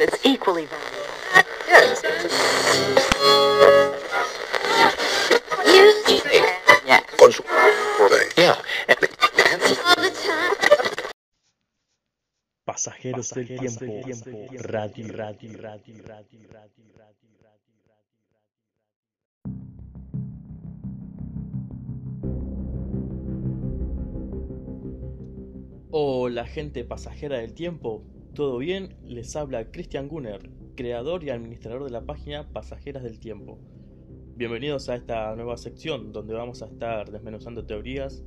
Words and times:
It's 0.00 0.24
equally. 0.24 0.66
Yeah. 8.36 8.62
Pasajeros 12.64 13.30
del 13.30 13.46
tiempo, 13.46 13.84
radio, 14.62 15.08
radio, 15.12 15.12
radio, 15.12 15.58
radio, 15.58 15.58
radio, 15.62 16.40
radio, 16.48 16.48
radio. 16.52 16.86
Hola 25.90 26.44
gente 26.44 26.84
pasajera 26.84 27.38
del 27.38 27.54
tiempo, 27.54 28.04
¿todo 28.36 28.58
bien? 28.58 28.94
Les 29.02 29.34
habla 29.34 29.70
Christian 29.70 30.08
Gunner, 30.08 30.50
creador 30.74 31.24
y 31.24 31.30
administrador 31.30 31.84
de 31.84 31.90
la 31.90 32.02
página 32.02 32.46
Pasajeras 32.52 33.02
del 33.02 33.18
Tiempo. 33.18 33.58
Bienvenidos 34.36 34.90
a 34.90 34.94
esta 34.94 35.34
nueva 35.34 35.56
sección 35.56 36.12
donde 36.12 36.34
vamos 36.34 36.60
a 36.60 36.66
estar 36.66 37.10
desmenuzando 37.10 37.64
teorías, 37.64 38.22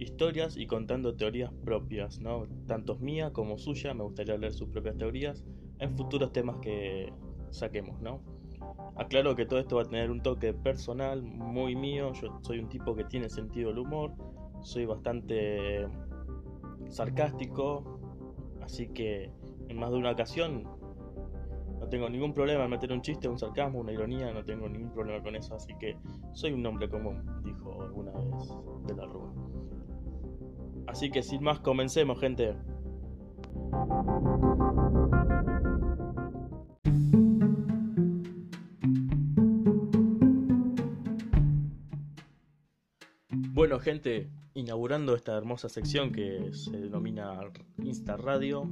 historias 0.00 0.56
y 0.56 0.66
contando 0.66 1.14
teorías 1.14 1.52
propias, 1.64 2.18
¿no? 2.18 2.48
Tanto 2.66 2.98
mía 2.98 3.32
como 3.32 3.56
suya, 3.56 3.94
me 3.94 4.02
gustaría 4.02 4.36
leer 4.36 4.52
sus 4.52 4.68
propias 4.68 4.96
teorías 4.96 5.44
en 5.78 5.96
futuros 5.96 6.32
temas 6.32 6.56
que 6.56 7.12
saquemos, 7.50 8.00
¿no? 8.00 8.20
Aclaro 8.96 9.36
que 9.36 9.46
todo 9.46 9.60
esto 9.60 9.76
va 9.76 9.82
a 9.82 9.84
tener 9.84 10.10
un 10.10 10.24
toque 10.24 10.54
personal, 10.54 11.22
muy 11.22 11.76
mío, 11.76 12.12
yo 12.20 12.40
soy 12.42 12.58
un 12.58 12.68
tipo 12.68 12.96
que 12.96 13.04
tiene 13.04 13.30
sentido 13.30 13.68
del 13.68 13.78
humor, 13.78 14.12
soy 14.62 14.86
bastante 14.86 15.86
sarcástico, 16.88 18.00
así 18.60 18.88
que 18.88 19.30
en 19.72 19.78
más 19.78 19.90
de 19.90 19.96
una 19.96 20.10
ocasión 20.10 20.64
no 21.80 21.88
tengo 21.88 22.08
ningún 22.08 22.32
problema 22.32 22.64
en 22.64 22.70
meter 22.70 22.92
un 22.92 23.02
chiste, 23.02 23.26
un 23.26 23.38
sarcasmo, 23.38 23.80
una 23.80 23.90
ironía, 23.90 24.32
no 24.32 24.44
tengo 24.44 24.68
ningún 24.68 24.92
problema 24.92 25.20
con 25.22 25.34
eso, 25.34 25.56
así 25.56 25.74
que 25.80 25.96
soy 26.32 26.52
un 26.52 26.64
hombre 26.64 26.88
común, 26.88 27.24
dijo 27.42 27.82
alguna 27.82 28.12
vez 28.12 28.54
de 28.86 28.94
la 28.94 29.04
Rúa. 29.06 29.32
Así 30.86 31.10
que 31.10 31.22
sin 31.22 31.42
más, 31.42 31.58
comencemos, 31.60 32.20
gente. 32.20 32.54
Bueno, 43.54 43.78
gente, 43.80 44.30
inaugurando 44.54 45.14
esta 45.16 45.36
hermosa 45.36 45.68
sección 45.68 46.12
que 46.12 46.52
se 46.52 46.78
denomina 46.78 47.40
Insta 47.78 48.16
Radio, 48.16 48.68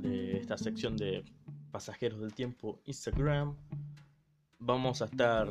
de 0.00 0.38
esta 0.38 0.56
sección 0.58 0.96
de 0.96 1.24
pasajeros 1.70 2.20
del 2.20 2.34
tiempo 2.34 2.80
Instagram, 2.86 3.56
vamos 4.58 5.02
a 5.02 5.06
estar 5.06 5.48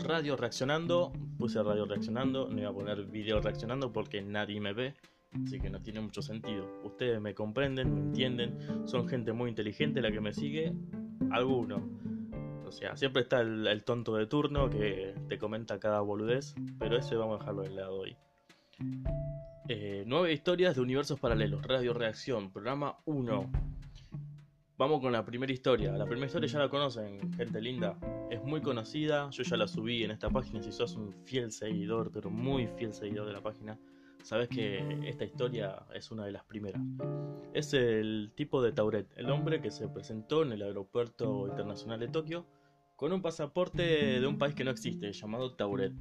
radio 0.00 0.36
reaccionando. 0.36 1.12
Puse 1.38 1.62
radio 1.62 1.86
reaccionando, 1.86 2.48
no 2.48 2.60
iba 2.60 2.70
a 2.70 2.74
poner 2.74 3.04
video 3.06 3.40
reaccionando 3.40 3.92
porque 3.92 4.20
nadie 4.20 4.60
me 4.60 4.74
ve, 4.74 4.94
así 5.42 5.58
que 5.58 5.70
no 5.70 5.80
tiene 5.80 6.00
mucho 6.00 6.20
sentido. 6.20 6.66
Ustedes 6.84 7.20
me 7.20 7.34
comprenden, 7.34 7.94
me 7.94 8.00
entienden, 8.00 8.58
son 8.86 9.08
gente 9.08 9.32
muy 9.32 9.48
inteligente 9.48 10.02
la 10.02 10.12
que 10.12 10.20
me 10.20 10.32
sigue, 10.32 10.74
alguno. 11.30 11.88
O 12.66 12.72
sea, 12.72 12.96
siempre 12.96 13.22
está 13.22 13.40
el, 13.40 13.66
el 13.66 13.84
tonto 13.84 14.14
de 14.14 14.26
turno 14.26 14.68
que 14.68 15.14
te 15.28 15.38
comenta 15.38 15.80
cada 15.80 16.00
boludez, 16.00 16.54
pero 16.78 16.98
ese 16.98 17.16
vamos 17.16 17.36
a 17.36 17.38
dejarlo 17.40 17.62
de 17.62 17.70
lado 17.70 18.00
hoy. 18.00 18.16
Eh, 19.72 20.02
nueve 20.04 20.32
historias 20.32 20.74
de 20.74 20.80
universos 20.80 21.20
paralelos, 21.20 21.62
Radio 21.62 21.94
Reacción, 21.94 22.50
programa 22.50 22.98
1. 23.04 23.52
Vamos 24.76 25.00
con 25.00 25.12
la 25.12 25.24
primera 25.24 25.52
historia. 25.52 25.92
La 25.92 26.06
primera 26.06 26.26
historia 26.26 26.48
ya 26.48 26.58
la 26.58 26.68
conocen, 26.68 27.32
gente 27.34 27.60
linda. 27.60 27.96
Es 28.32 28.42
muy 28.42 28.62
conocida, 28.62 29.30
yo 29.30 29.44
ya 29.44 29.56
la 29.56 29.68
subí 29.68 30.02
en 30.02 30.10
esta 30.10 30.28
página. 30.28 30.60
Si 30.60 30.72
sos 30.72 30.96
un 30.96 31.12
fiel 31.24 31.52
seguidor, 31.52 32.10
pero 32.10 32.30
muy 32.30 32.66
fiel 32.66 32.92
seguidor 32.92 33.28
de 33.28 33.32
la 33.32 33.42
página, 33.44 33.78
sabes 34.24 34.48
que 34.48 35.08
esta 35.08 35.24
historia 35.24 35.86
es 35.94 36.10
una 36.10 36.24
de 36.24 36.32
las 36.32 36.42
primeras. 36.42 36.82
Es 37.54 37.72
el 37.72 38.32
tipo 38.34 38.60
de 38.64 38.72
Tauret, 38.72 39.06
el 39.14 39.30
hombre 39.30 39.60
que 39.60 39.70
se 39.70 39.86
presentó 39.86 40.42
en 40.42 40.50
el 40.50 40.62
aeropuerto 40.62 41.46
internacional 41.46 42.00
de 42.00 42.08
Tokio 42.08 42.44
con 42.96 43.12
un 43.12 43.22
pasaporte 43.22 44.18
de 44.18 44.26
un 44.26 44.36
país 44.36 44.56
que 44.56 44.64
no 44.64 44.72
existe, 44.72 45.12
llamado 45.12 45.54
Tauret. 45.54 45.92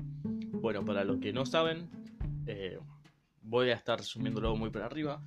Bueno, 0.54 0.84
para 0.84 1.04
los 1.04 1.20
que 1.20 1.32
no 1.32 1.46
saben, 1.46 1.88
eh, 2.48 2.80
voy 3.50 3.72
a 3.72 3.74
estar 3.74 3.98
resumiéndolo 3.98 4.56
muy 4.56 4.70
por 4.70 4.84
arriba. 4.84 5.22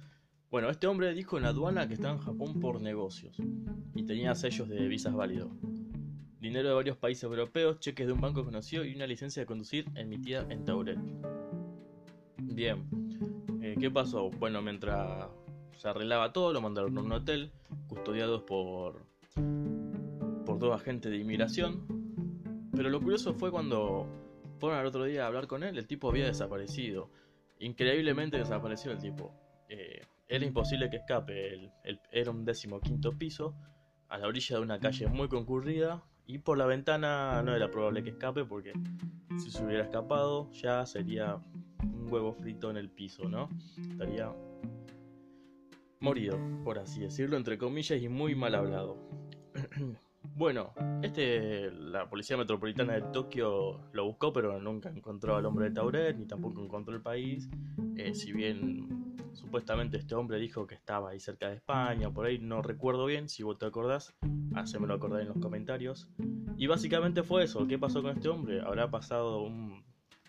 Bueno, 0.49 0.71
este 0.71 0.87
hombre 0.87 1.13
dijo 1.13 1.37
en 1.37 1.43
la 1.43 1.49
aduana 1.49 1.89
que 1.89 1.95
estaba 1.95 2.15
en 2.15 2.21
Japón 2.21 2.61
por 2.61 2.81
negocios 2.81 3.37
y 3.95 4.05
tenía 4.05 4.35
sellos 4.35 4.69
de 4.69 4.87
visas 4.87 5.13
válidos. 5.13 5.51
Dinero 6.39 6.69
de 6.69 6.75
varios 6.75 6.97
países 6.97 7.25
europeos, 7.25 7.81
cheques 7.81 8.07
de 8.07 8.13
un 8.13 8.21
banco 8.21 8.45
conocido 8.45 8.85
y 8.85 8.95
una 8.95 9.07
licencia 9.07 9.43
de 9.43 9.47
conducir 9.47 9.87
emitida 9.97 10.47
en 10.51 10.65
Tauret. 10.65 10.99
Bien, 12.39 12.87
eh, 13.61 13.77
¿qué 13.79 13.91
pasó? 13.91 14.31
Bueno, 14.31 14.63
mientras 14.63 15.29
se 15.77 15.89
arreglaba 15.89 16.33
todo, 16.33 16.53
lo 16.53 16.61
mandaron 16.61 16.97
a 16.99 17.01
un 17.01 17.13
hotel, 17.13 17.51
custodiados 17.89 18.43
por, 18.43 19.05
por 20.45 20.59
dos 20.59 20.75
agentes 20.75 21.11
de 21.11 21.19
inmigración. 21.19 21.87
Pero 22.73 22.89
lo 22.89 23.01
curioso 23.01 23.35
fue 23.35 23.51
cuando 23.51 24.07
fueron 24.59 24.79
al 24.79 24.87
otro 24.87 25.05
día 25.05 25.25
a 25.25 25.27
hablar 25.27 25.49
con 25.49 25.65
él, 25.65 25.77
el 25.77 25.87
tipo 25.87 26.09
había 26.09 26.27
desaparecido. 26.27 27.11
Increíblemente 27.63 28.39
desapareció 28.39 28.91
el 28.91 28.99
tipo. 28.99 29.33
Eh, 29.69 30.03
era 30.27 30.45
imposible 30.45 30.91
que 30.91 30.97
escape. 30.97 31.71
Era 32.11 32.31
un 32.33 32.45
décimo 32.45 32.81
quinto 32.81 33.17
piso, 33.17 33.55
a 34.09 34.19
la 34.19 34.27
orilla 34.27 34.57
de 34.57 34.63
una 34.63 34.81
calle 34.81 35.07
muy 35.07 35.29
concurrida. 35.29 36.03
Y 36.27 36.39
por 36.39 36.59
la 36.59 36.67
ventana 36.67 37.41
no 37.43 37.55
era 37.55 37.71
probable 37.71 38.03
que 38.03 38.11
escape 38.11 38.45
porque 38.45 38.73
si 39.39 39.51
se 39.51 39.65
hubiera 39.65 39.85
escapado 39.85 40.51
ya 40.53 40.85
sería 40.87 41.37
un 41.83 42.13
huevo 42.13 42.33
frito 42.33 42.71
en 42.71 42.77
el 42.77 42.91
piso, 42.91 43.29
¿no? 43.29 43.49
Estaría 43.91 44.33
morido, 46.01 46.39
por 46.65 46.79
así 46.79 47.01
decirlo, 47.01 47.37
entre 47.37 47.59
comillas, 47.59 48.03
y 48.03 48.09
muy 48.09 48.35
mal 48.35 48.57
hablado. 48.57 48.99
Bueno, 50.43 50.75
este, 51.03 51.71
la 51.71 52.11
Policía 52.11 52.37
Metropolitana 52.37 52.95
de 52.95 53.03
Tokio 53.13 53.79
lo 53.93 54.07
buscó, 54.07 54.33
pero 54.33 54.61
nunca 54.61 54.89
encontró 54.89 55.37
al 55.37 55.47
hombre 55.47 55.69
de 55.69 55.71
Tauret, 55.77 56.17
ni 56.17 56.27
tampoco 56.27 56.61
encontró 56.65 56.97
el 56.97 57.01
país. 57.01 57.49
Eh, 57.97 58.13
si 58.13 58.33
bien 58.33 59.15
supuestamente 59.35 59.99
este 59.99 60.17
hombre 60.17 60.41
dijo 60.41 60.67
que 60.67 60.75
estaba 60.75 61.11
ahí 61.11 61.21
cerca 61.21 61.49
de 61.49 61.55
España, 61.55 62.11
por 62.11 62.27
ahí 62.27 62.41
no 62.41 62.61
recuerdo 62.61 63.07
bien, 63.07 63.29
si 63.29 63.45
vos 63.45 63.57
te 63.57 63.67
acordás, 63.67 64.17
hacémelo 64.57 64.95
acordar 64.95 65.21
en 65.21 65.29
los 65.29 65.39
comentarios. 65.39 66.09
Y 66.57 66.67
básicamente 66.67 67.23
fue 67.23 67.45
eso, 67.45 67.65
¿qué 67.69 67.79
pasó 67.79 68.03
con 68.03 68.17
este 68.17 68.29
hombre? 68.29 68.63
Habrá 68.63 68.91
pasado 68.91 69.45
un 69.45 69.85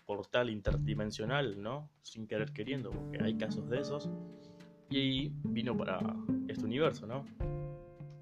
portal 0.06 0.48
interdimensional, 0.48 1.60
¿no? 1.60 1.90
Sin 2.02 2.28
querer 2.28 2.52
queriendo, 2.52 2.90
porque 2.90 3.20
hay 3.20 3.36
casos 3.36 3.68
de 3.68 3.80
esos. 3.80 4.08
Y 4.90 5.32
vino 5.42 5.76
para 5.76 5.98
este 6.46 6.66
universo, 6.66 7.04
¿no? 7.04 7.24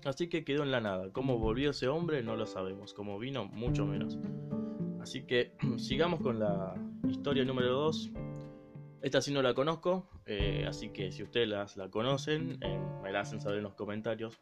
Así 0.04 0.28
que 0.28 0.44
quedó 0.44 0.62
en 0.62 0.70
la 0.70 0.80
nada. 0.80 1.12
¿Cómo 1.12 1.38
volvió 1.38 1.70
ese 1.70 1.88
hombre? 1.88 2.22
No 2.22 2.36
lo 2.36 2.46
sabemos. 2.46 2.92
¿Cómo 2.94 3.18
vino? 3.18 3.44
Mucho 3.46 3.86
menos. 3.86 4.18
Así 5.00 5.24
que 5.26 5.54
sigamos 5.78 6.20
con 6.20 6.38
la 6.38 6.74
historia 7.08 7.44
número 7.44 7.72
2. 7.72 8.12
Esta 9.02 9.20
sí 9.20 9.32
no 9.32 9.42
la 9.42 9.52
conozco, 9.52 10.08
eh, 10.26 10.64
así 10.68 10.90
que 10.90 11.10
si 11.10 11.24
ustedes 11.24 11.48
la 11.48 11.90
conocen, 11.90 12.58
eh, 12.62 12.80
me 13.02 13.10
la 13.10 13.20
hacen 13.20 13.40
saber 13.40 13.58
en 13.58 13.64
los 13.64 13.74
comentarios. 13.74 14.40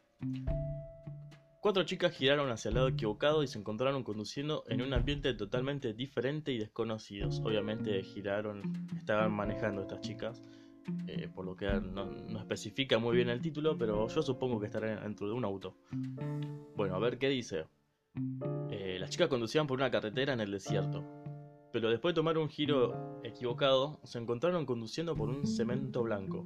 Cuatro 1.61 1.83
chicas 1.83 2.13
giraron 2.13 2.51
hacia 2.51 2.69
el 2.69 2.75
lado 2.75 2.87
equivocado 2.87 3.41
y 3.41 3.47
se 3.47 3.57
encontraron 3.57 4.03
conduciendo 4.03 4.63
en 4.67 4.83
un 4.83 4.93
ambiente 4.93 5.33
totalmente 5.33 5.93
diferente 5.93 6.51
y 6.51 6.59
desconocidos. 6.59 7.41
Obviamente 7.43 8.03
giraron, 8.03 8.61
estaban 8.97 9.31
manejando 9.31 9.81
estas 9.81 10.01
chicas 10.01 10.41
eh, 11.07 11.29
por 11.33 11.45
lo 11.45 11.55
que 11.55 11.67
no, 11.67 12.39
especifica 12.39 12.97
muy 12.99 13.15
bien 13.15 13.29
el 13.29 13.41
título, 13.41 13.77
pero 13.77 14.07
yo 14.07 14.21
supongo 14.21 14.59
que 14.59 14.67
estará 14.67 15.01
dentro 15.01 15.27
de 15.27 15.33
un 15.33 15.45
auto. 15.45 15.75
Bueno, 16.75 16.95
a 16.95 16.99
ver 16.99 17.17
qué 17.17 17.29
dice. 17.29 17.65
Eh, 18.69 18.97
las 18.99 19.09
chicas 19.09 19.27
conducían 19.27 19.67
por 19.67 19.77
una 19.77 19.91
carretera 19.91 20.33
en 20.33 20.41
el 20.41 20.51
desierto, 20.51 21.03
pero 21.71 21.89
después 21.89 22.13
de 22.13 22.19
tomar 22.19 22.37
un 22.37 22.49
giro 22.49 23.21
equivocado, 23.23 23.99
se 24.03 24.19
encontraron 24.19 24.65
conduciendo 24.65 25.15
por 25.15 25.29
un 25.29 25.47
cemento 25.47 26.03
blanco, 26.03 26.45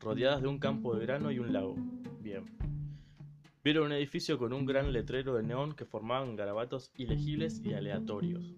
rodeadas 0.00 0.42
de 0.42 0.48
un 0.48 0.58
campo 0.58 0.94
de 0.94 1.06
grano 1.06 1.30
y 1.30 1.38
un 1.38 1.52
lago. 1.52 1.76
Bien. 2.20 2.44
Vieron 3.64 3.86
un 3.86 3.92
edificio 3.92 4.38
con 4.38 4.52
un 4.52 4.64
gran 4.64 4.92
letrero 4.92 5.34
de 5.34 5.42
neón 5.42 5.74
que 5.74 5.84
formaban 5.84 6.36
garabatos 6.36 6.92
ilegibles 6.96 7.60
y 7.64 7.74
aleatorios. 7.74 8.54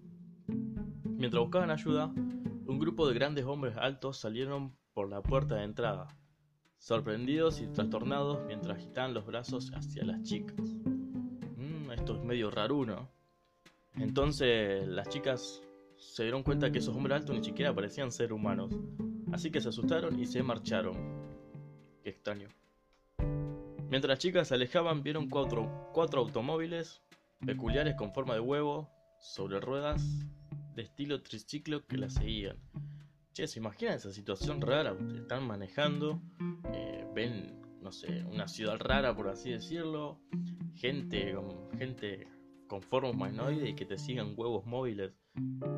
Mientras 1.03 1.41
buscaban 1.41 1.71
ayuda, 1.71 2.07
un 2.07 2.79
grupo 2.79 3.07
de 3.07 3.13
grandes 3.13 3.45
hombres 3.45 3.75
altos 3.77 4.17
salieron 4.17 4.75
por 4.93 5.09
la 5.09 5.21
puerta 5.21 5.55
de 5.55 5.63
entrada, 5.63 6.07
sorprendidos 6.77 7.61
y 7.61 7.67
trastornados 7.67 8.45
mientras 8.45 8.77
agitaban 8.77 9.13
los 9.13 9.25
brazos 9.25 9.71
hacia 9.73 10.03
las 10.03 10.21
chicas. 10.23 10.59
Mm, 11.55 11.91
esto 11.91 12.15
es 12.15 12.23
medio 12.23 12.51
raruno. 12.51 13.09
Entonces 13.95 14.87
las 14.87 15.09
chicas 15.09 15.61
se 15.97 16.23
dieron 16.23 16.43
cuenta 16.43 16.71
que 16.71 16.79
esos 16.79 16.95
hombres 16.95 17.17
altos 17.17 17.35
ni 17.35 17.43
siquiera 17.43 17.73
parecían 17.73 18.11
ser 18.11 18.33
humanos, 18.33 18.75
así 19.31 19.51
que 19.51 19.61
se 19.61 19.69
asustaron 19.69 20.19
y 20.19 20.25
se 20.25 20.43
marcharon. 20.43 20.97
Qué 22.03 22.09
extraño. 22.09 22.47
Mientras 23.89 24.09
las 24.09 24.19
chicas 24.19 24.47
se 24.47 24.55
alejaban, 24.55 25.03
vieron 25.03 25.29
cuatro, 25.29 25.89
cuatro 25.93 26.21
automóviles 26.21 27.01
peculiares 27.45 27.95
con 27.95 28.13
forma 28.13 28.33
de 28.33 28.39
huevo 28.39 28.89
sobre 29.19 29.59
ruedas 29.59 30.25
de 30.75 30.83
estilo 30.83 31.21
triciclo 31.21 31.85
que 31.85 31.97
la 31.97 32.09
seguían. 32.09 32.57
Che, 33.33 33.47
¿se 33.47 33.59
imaginan 33.59 33.95
esa 33.95 34.11
situación 34.11 34.59
rara? 34.59 34.93
Están 35.15 35.47
manejando, 35.47 36.21
eh, 36.73 37.07
ven, 37.15 37.61
no 37.81 37.93
sé, 37.93 38.25
una 38.25 38.45
ciudad 38.49 38.77
rara 38.77 39.15
por 39.15 39.29
así 39.29 39.51
decirlo, 39.51 40.19
gente 40.75 41.33
con, 41.33 41.71
gente 41.77 42.27
con 42.67 42.81
forma 42.81 43.11
humanoide 43.11 43.69
y 43.69 43.73
que 43.73 43.85
te 43.85 43.97
sigan 43.97 44.33
huevos 44.35 44.65
móviles. 44.65 45.13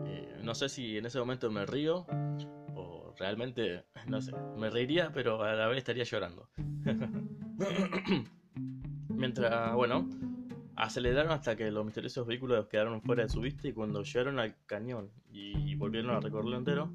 Eh, 0.07 0.39
no 0.41 0.55
sé 0.55 0.67
si 0.67 0.97
en 0.97 1.05
ese 1.05 1.19
momento 1.19 1.51
me 1.51 1.67
río 1.67 2.07
o 2.73 3.13
realmente, 3.19 3.85
no 4.07 4.19
sé, 4.19 4.33
me 4.57 4.71
reiría, 4.71 5.11
pero 5.13 5.43
a 5.43 5.53
la 5.53 5.67
vez 5.67 5.77
estaría 5.77 6.05
llorando. 6.05 6.49
Mientras, 9.09 9.75
bueno, 9.75 10.09
aceleraron 10.75 11.31
hasta 11.31 11.55
que 11.55 11.69
los 11.69 11.85
misteriosos 11.85 12.25
vehículos 12.25 12.65
quedaron 12.67 12.99
fuera 13.03 13.21
de 13.21 13.29
su 13.29 13.41
vista 13.41 13.67
y 13.67 13.73
cuando 13.73 14.01
llegaron 14.01 14.39
al 14.39 14.55
cañón 14.65 15.11
y 15.31 15.75
volvieron 15.75 16.15
a 16.15 16.19
recorrerlo 16.19 16.57
entero, 16.57 16.91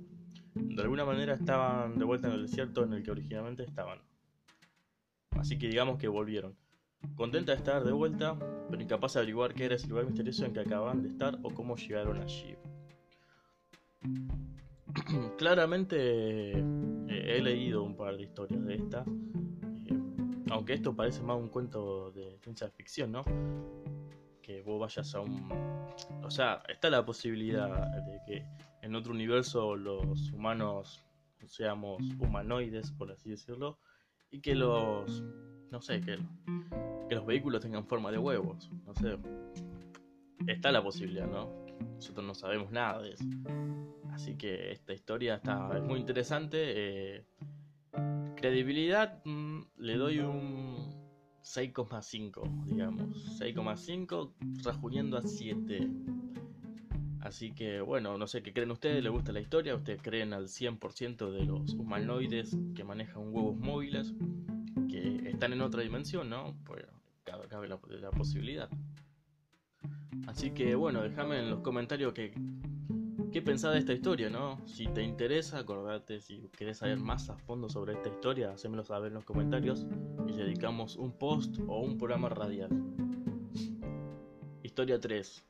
de 0.55 0.83
alguna 0.83 1.05
manera 1.05 1.35
estaban 1.35 1.99
de 1.99 2.05
vuelta 2.05 2.29
en 2.29 2.35
el 2.35 2.47
desierto 2.47 2.85
en 2.85 2.93
el 2.93 3.03
que 3.03 3.11
originalmente 3.11 3.65
estaban. 3.65 4.01
Así 5.33 5.59
que 5.59 5.69
digamos 5.69 5.99
que 5.99 6.09
volvieron. 6.09 6.57
Contenta 7.15 7.53
de 7.53 7.59
estar 7.59 7.85
de 7.85 7.93
vuelta, 7.93 8.37
pero 8.69 8.83
incapaz 8.83 9.15
de 9.15 9.21
averiguar 9.21 9.55
qué 9.55 9.67
era 9.67 9.77
ese 9.77 9.87
lugar 9.87 10.07
misterioso 10.07 10.45
en 10.45 10.53
que 10.53 10.61
acababan 10.61 11.03
de 11.03 11.09
estar 11.09 11.39
o 11.43 11.51
cómo 11.51 11.77
llegaron 11.77 12.21
allí. 12.21 12.57
Claramente 15.39 16.59
eh, 16.59 16.63
he 17.09 17.41
leído 17.41 17.85
un 17.85 17.97
par 17.97 18.17
de 18.17 18.25
historias 18.25 18.65
de 18.65 18.75
esta, 18.75 19.05
eh, 19.87 20.01
aunque 20.51 20.75
esto 20.75 20.95
parece 20.95 21.23
más 21.23 21.37
un 21.37 21.49
cuento 21.49 22.11
de 22.11 22.39
ciencia 22.43 22.69
ficción, 22.71 23.13
¿no? 23.13 23.25
Que 24.43 24.63
vos 24.63 24.81
vayas 24.81 25.15
a 25.15 25.21
un... 25.21 25.49
O 26.25 26.31
sea, 26.31 26.63
está 26.69 26.91
la 26.91 27.05
posibilidad 27.05 27.87
de 28.07 28.21
que 28.27 28.47
en 28.83 28.95
otro 28.95 29.13
universo 29.13 29.77
los 29.77 30.33
humanos 30.33 31.05
seamos 31.47 32.03
humanoides, 32.19 32.93
por 32.93 33.11
así 33.13 33.31
decirlo, 33.31 33.79
y 34.31 34.41
que 34.41 34.55
los... 34.55 35.23
No 35.71 35.83
sé, 35.83 36.01
que, 36.01 36.19
los 37.15 37.27
vehículos 37.27 37.61
tengan 37.61 37.87
forma 37.87 38.11
de 38.11 38.19
huevos, 38.19 38.71
no 38.87 38.95
sé. 38.95 39.19
Está 40.47 40.73
la 40.73 40.83
posibilidad, 40.83 41.27
¿no? 41.27 41.67
Nosotros 41.95 42.25
no 42.25 42.35
sabemos 42.35 42.71
nada 42.71 43.03
de 43.03 43.13
eso. 43.13 43.25
Así 44.13 44.37
que 44.37 44.73
esta 44.73 44.95
historia 44.95 45.37
está 45.37 45.81
muy 45.81 46.01
interesante. 46.01 46.59
Eh, 46.59 47.27
credibilidad 48.37 49.21
mm, 49.25 49.61
le 49.77 49.97
doy 49.97 50.21
un 50.21 50.99
6,5, 51.43 52.65
digamos. 52.65 53.39
6,5 53.41 54.65
rajuniendo 54.65 55.19
a 55.19 55.23
7. 55.23 55.91
Así 57.29 57.53
que 57.53 57.83
bueno, 57.83 58.17
no 58.17 58.27
sé 58.27 58.43
qué 58.43 58.55
creen 58.55 58.71
ustedes, 58.71 59.03
¿les 59.03 59.13
gusta 59.13 59.33
la 59.33 59.41
historia? 59.41 59.75
¿Ustedes 59.75 60.01
creen 60.01 60.33
al 60.33 60.49
100% 60.49 61.31
de 61.31 61.45
los 61.45 61.75
humanoides 61.75 62.57
que 62.75 62.85
manejan 62.85 63.35
huevos 63.35 63.55
móviles? 63.59 64.15
Que 64.89 65.29
están 65.29 65.53
en 65.53 65.61
otra 65.61 65.83
dimensión, 65.83 66.31
¿no? 66.31 66.57
Pues 66.65 66.87
cabe, 67.25 67.69
la, 67.69 67.79
la 68.01 68.11
posibilidad. 68.13 68.71
Así 70.27 70.53
que 70.53 70.75
bueno, 70.75 71.03
déjame 71.03 71.41
en 71.41 71.51
los 71.51 71.61
comentarios 71.61 72.15
que 72.15 72.33
qué 73.31 73.43
pensás 73.43 73.75
de 73.75 73.81
esta 73.81 73.93
historia, 73.93 74.31
¿no? 74.31 74.67
Si 74.67 74.87
te 74.87 75.03
interesa, 75.03 75.59
acordate, 75.59 76.23
si 76.23 76.49
querés 76.57 76.79
saber 76.79 76.97
más 76.97 77.29
a 77.29 77.37
fondo 77.37 77.69
sobre 77.69 77.93
esta 77.93 78.09
historia, 78.09 78.53
hacémelo 78.53 78.85
saber 78.85 79.09
en 79.09 79.15
los 79.17 79.27
comentarios 79.27 79.87
y 80.27 80.33
dedicamos 80.33 80.97
un 80.97 81.13
post 81.13 81.59
o 81.67 81.81
un 81.81 81.99
programa 81.99 82.31
radial. 82.31 82.71
Historia 84.63 84.99
3. 84.99 85.45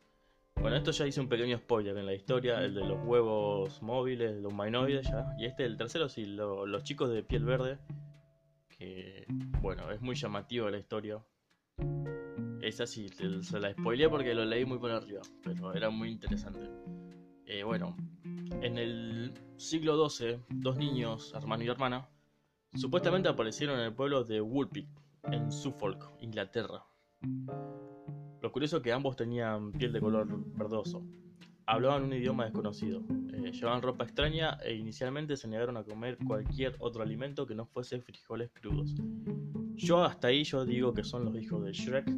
Bueno, 0.60 0.76
esto 0.76 0.90
ya 0.90 1.06
hice 1.06 1.20
un 1.20 1.28
pequeño 1.28 1.56
spoiler 1.58 1.96
en 1.96 2.06
la 2.06 2.14
historia, 2.14 2.60
el 2.64 2.74
de 2.74 2.84
los 2.84 2.98
huevos 3.04 3.80
móviles, 3.80 4.36
los 4.42 4.52
humanoides 4.52 5.08
ya. 5.08 5.34
Y 5.38 5.46
este, 5.46 5.64
el 5.64 5.76
tercero, 5.76 6.08
sí, 6.08 6.26
los 6.26 6.82
chicos 6.82 7.10
de 7.10 7.22
piel 7.22 7.44
verde. 7.44 7.78
Que, 8.68 9.24
bueno, 9.60 9.90
es 9.92 10.00
muy 10.00 10.16
llamativo 10.16 10.68
la 10.68 10.78
historia. 10.78 11.22
Esa 12.60 12.86
sí, 12.86 13.08
se 13.08 13.60
la 13.60 13.72
spoileé 13.72 14.08
porque 14.08 14.34
lo 14.34 14.44
leí 14.44 14.64
muy 14.64 14.78
por 14.78 14.90
arriba, 14.90 15.22
pero 15.44 15.72
era 15.74 15.90
muy 15.90 16.10
interesante. 16.10 16.68
Eh, 17.46 17.62
bueno, 17.62 17.96
en 18.60 18.78
el 18.78 19.32
siglo 19.56 20.08
XII, 20.08 20.40
dos 20.50 20.76
niños, 20.76 21.32
hermano 21.34 21.62
y 21.62 21.68
hermana, 21.68 22.08
supuestamente 22.74 23.28
aparecieron 23.28 23.78
en 23.78 23.86
el 23.86 23.94
pueblo 23.94 24.24
de 24.24 24.40
Woolpit, 24.40 24.88
en 25.22 25.50
Suffolk, 25.52 26.10
Inglaterra. 26.20 26.84
Lo 28.48 28.52
curioso 28.52 28.78
es 28.78 28.82
que 28.82 28.94
ambos 28.94 29.14
tenían 29.14 29.72
piel 29.72 29.92
de 29.92 30.00
color 30.00 30.26
verdoso. 30.56 31.02
Hablaban 31.66 32.04
un 32.04 32.14
idioma 32.14 32.44
desconocido, 32.44 33.02
eh, 33.34 33.52
llevaban 33.52 33.82
ropa 33.82 34.04
extraña 34.04 34.58
e 34.64 34.72
inicialmente 34.72 35.36
se 35.36 35.48
negaron 35.48 35.76
a 35.76 35.84
comer 35.84 36.16
cualquier 36.26 36.74
otro 36.78 37.02
alimento 37.02 37.46
que 37.46 37.54
no 37.54 37.66
fuese 37.66 38.00
frijoles 38.00 38.50
crudos. 38.52 38.94
Yo 39.74 40.02
hasta 40.02 40.28
ahí 40.28 40.44
yo 40.44 40.64
digo 40.64 40.94
que 40.94 41.04
son 41.04 41.26
los 41.26 41.36
hijos 41.36 41.62
de 41.62 41.72
Shrek 41.72 42.08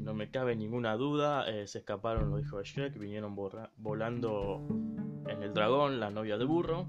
no 0.00 0.12
me 0.12 0.28
cabe 0.28 0.56
ninguna 0.56 0.96
duda, 0.96 1.48
eh, 1.48 1.68
se 1.68 1.78
escaparon 1.78 2.30
los 2.30 2.42
hijos 2.42 2.58
de 2.58 2.64
Shrek, 2.64 2.98
vinieron 2.98 3.36
volando 3.76 4.60
en 5.28 5.40
el 5.40 5.54
dragón, 5.54 6.00
la 6.00 6.10
novia 6.10 6.36
de 6.36 6.44
burro, 6.44 6.88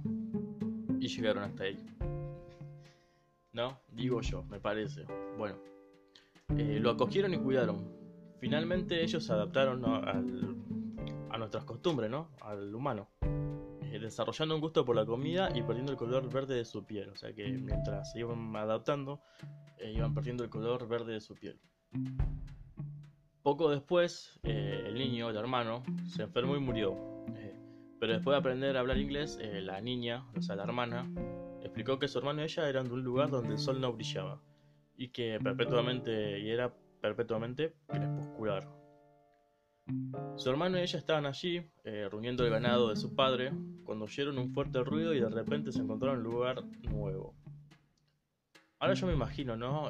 y 1.00 1.08
llegaron 1.08 1.44
hasta 1.44 1.66
ahí. 1.66 1.78
¿No? 3.52 3.78
Digo 3.90 4.22
yo, 4.22 4.42
me 4.46 4.60
parece. 4.60 5.06
Bueno, 5.38 5.58
eh, 6.58 6.80
lo 6.80 6.90
acogieron 6.92 7.34
y 7.34 7.38
cuidaron. 7.38 8.03
Finalmente 8.44 9.02
ellos 9.02 9.24
se 9.24 9.32
adaptaron 9.32 9.86
a 9.86 11.38
nuestras 11.38 11.64
costumbres, 11.64 12.12
¿no? 12.12 12.28
Al 12.42 12.76
humano. 12.76 13.08
Eh, 13.84 14.00
desarrollando 14.00 14.54
un 14.54 14.60
gusto 14.60 14.84
por 14.84 14.98
la 14.98 15.06
comida 15.06 15.50
y 15.56 15.62
perdiendo 15.62 15.94
el 15.94 15.98
color 15.98 16.30
verde 16.30 16.56
de 16.56 16.66
su 16.66 16.84
piel. 16.84 17.08
O 17.08 17.16
sea 17.16 17.34
que 17.34 17.48
mientras 17.48 18.12
se 18.12 18.20
iban 18.20 18.54
adaptando, 18.54 19.22
iban 19.82 20.14
perdiendo 20.14 20.44
el 20.44 20.50
color 20.50 20.90
verde 20.90 21.14
de 21.14 21.22
su 21.22 21.36
piel. 21.36 21.58
Poco 23.44 23.70
después, 23.70 24.38
eh, 24.44 24.88
el 24.88 24.96
niño, 24.96 25.30
el 25.30 25.38
hermano, 25.38 25.82
se 26.10 26.24
enfermó 26.24 26.58
y 26.58 26.60
murió. 26.60 26.98
Eh, 27.38 27.56
pero 27.98 28.12
después 28.12 28.34
de 28.34 28.40
aprender 28.40 28.76
a 28.76 28.82
hablar 28.82 28.98
inglés, 28.98 29.40
eh, 29.42 29.62
la 29.62 29.80
niña, 29.80 30.26
o 30.36 30.42
sea, 30.42 30.58
la 30.58 30.64
hermana, 30.64 31.10
explicó 31.62 31.98
que 31.98 32.10
su 32.10 32.18
hermano 32.18 32.42
y 32.42 32.44
ella 32.44 32.68
eran 32.68 32.90
de 32.90 32.94
un 32.96 33.06
lugar 33.06 33.30
donde 33.30 33.54
el 33.54 33.58
sol 33.58 33.80
no 33.80 33.94
brillaba 33.94 34.42
y 34.98 35.10
que 35.10 35.40
perpetuamente 35.42 36.40
y 36.40 36.50
era 36.50 36.74
perpetuamente 37.04 37.76
crepuscular. 37.86 38.66
Su 40.38 40.50
hermano 40.50 40.78
y 40.80 40.84
ella 40.84 40.98
estaban 40.98 41.26
allí, 41.26 41.62
reuniendo 41.84 42.46
el 42.46 42.50
ganado 42.50 42.88
de 42.88 42.96
su 42.96 43.14
padre, 43.14 43.52
cuando 43.84 44.06
oyeron 44.06 44.38
un 44.38 44.54
fuerte 44.54 44.82
ruido 44.86 45.14
y 45.14 45.20
de 45.20 45.28
repente 45.28 45.74
se 45.74 45.80
encontraron 45.80 46.22
en 46.22 46.28
un 46.28 46.32
lugar 46.32 46.64
nuevo. 46.90 47.36
Ahora 48.80 48.94
yo 48.94 49.06
me 49.06 49.14
imagino, 49.14 49.58
¿no? 49.58 49.90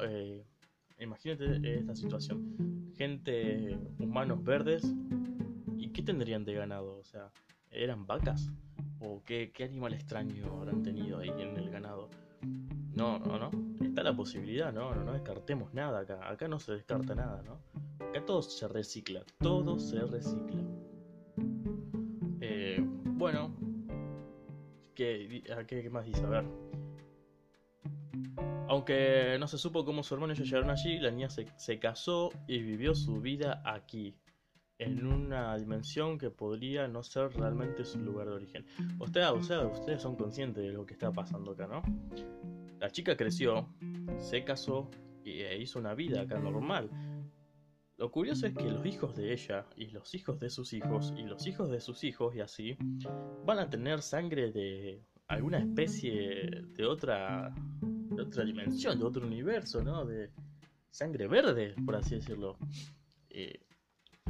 Imagínate 0.98 1.78
esta 1.78 1.94
situación. 1.94 2.92
Gente, 2.96 3.78
humanos 4.00 4.42
verdes. 4.42 4.92
¿Y 5.76 5.90
qué 5.90 6.02
tendrían 6.02 6.44
de 6.44 6.54
ganado? 6.54 6.96
O 6.96 7.04
sea, 7.04 7.30
¿eran 7.70 8.08
vacas? 8.08 8.50
¿O 8.98 9.22
qué, 9.24 9.52
animal 9.60 9.94
extraño 9.94 10.46
habrán 10.52 10.82
tenido 10.82 11.20
ahí 11.20 11.30
en 11.30 11.56
el 11.56 11.70
ganado? 11.70 12.10
No, 12.92 13.20
no, 13.20 13.38
no. 13.38 13.73
Está 13.94 14.02
la 14.02 14.16
posibilidad, 14.16 14.72
no, 14.72 14.92
no, 14.92 15.04
no 15.04 15.12
descartemos 15.12 15.72
nada 15.72 16.00
acá. 16.00 16.28
Acá 16.28 16.48
no 16.48 16.58
se 16.58 16.72
descarta 16.72 17.14
nada, 17.14 17.44
¿no? 17.44 17.60
Acá 18.04 18.24
todo 18.26 18.42
se 18.42 18.66
recicla. 18.66 19.22
Todo 19.38 19.78
se 19.78 20.00
recicla. 20.00 20.64
Eh, 22.40 22.84
bueno. 22.84 23.54
¿qué, 24.96 25.44
¿Qué 25.68 25.90
más 25.90 26.06
dice? 26.06 26.24
A 26.24 26.28
ver. 26.28 26.44
Aunque 28.66 29.36
no 29.38 29.46
se 29.46 29.58
supo 29.58 29.84
cómo 29.84 30.02
su 30.02 30.14
hermano 30.14 30.32
y 30.32 30.42
llegaron 30.42 30.70
allí, 30.70 30.98
la 30.98 31.12
niña 31.12 31.28
se, 31.30 31.78
casó 31.78 32.30
y 32.48 32.58
vivió 32.62 32.96
su 32.96 33.20
vida 33.20 33.62
aquí, 33.64 34.18
en 34.78 35.06
una 35.06 35.56
dimensión 35.56 36.18
que 36.18 36.30
podría 36.30 36.88
no 36.88 37.04
ser 37.04 37.32
realmente 37.36 37.84
su 37.84 38.00
lugar 38.00 38.26
de 38.26 38.34
origen. 38.34 38.66
Usted, 38.98 39.30
o 39.30 39.40
sea, 39.40 39.64
ustedes 39.64 40.02
son 40.02 40.16
conscientes 40.16 40.64
de 40.64 40.72
lo 40.72 40.84
que 40.84 40.94
está 40.94 41.12
pasando 41.12 41.52
acá, 41.52 41.68
¿no? 41.68 41.80
La 42.84 42.90
chica 42.90 43.16
creció, 43.16 43.66
se 44.18 44.44
casó 44.44 44.90
e 45.24 45.58
hizo 45.58 45.78
una 45.78 45.94
vida 45.94 46.20
acá 46.20 46.38
normal. 46.38 46.90
Lo 47.96 48.10
curioso 48.10 48.46
es 48.46 48.52
que 48.52 48.70
los 48.70 48.84
hijos 48.84 49.16
de 49.16 49.32
ella 49.32 49.64
y 49.74 49.86
los 49.86 50.14
hijos 50.14 50.38
de 50.38 50.50
sus 50.50 50.74
hijos 50.74 51.14
y 51.16 51.22
los 51.22 51.46
hijos 51.46 51.70
de 51.70 51.80
sus 51.80 52.04
hijos 52.04 52.36
y 52.36 52.40
así 52.42 52.76
van 53.46 53.58
a 53.58 53.70
tener 53.70 54.02
sangre 54.02 54.52
de 54.52 55.02
alguna 55.28 55.60
especie 55.60 56.62
de 56.76 56.84
otra 56.84 57.54
dimensión, 58.44 58.98
de 58.98 59.06
otro 59.06 59.26
universo, 59.26 59.82
¿no? 59.82 60.04
De 60.04 60.30
sangre 60.90 61.26
verde, 61.26 61.74
por 61.86 61.96
así 61.96 62.16
decirlo. 62.16 62.58
Eh, 63.30 63.60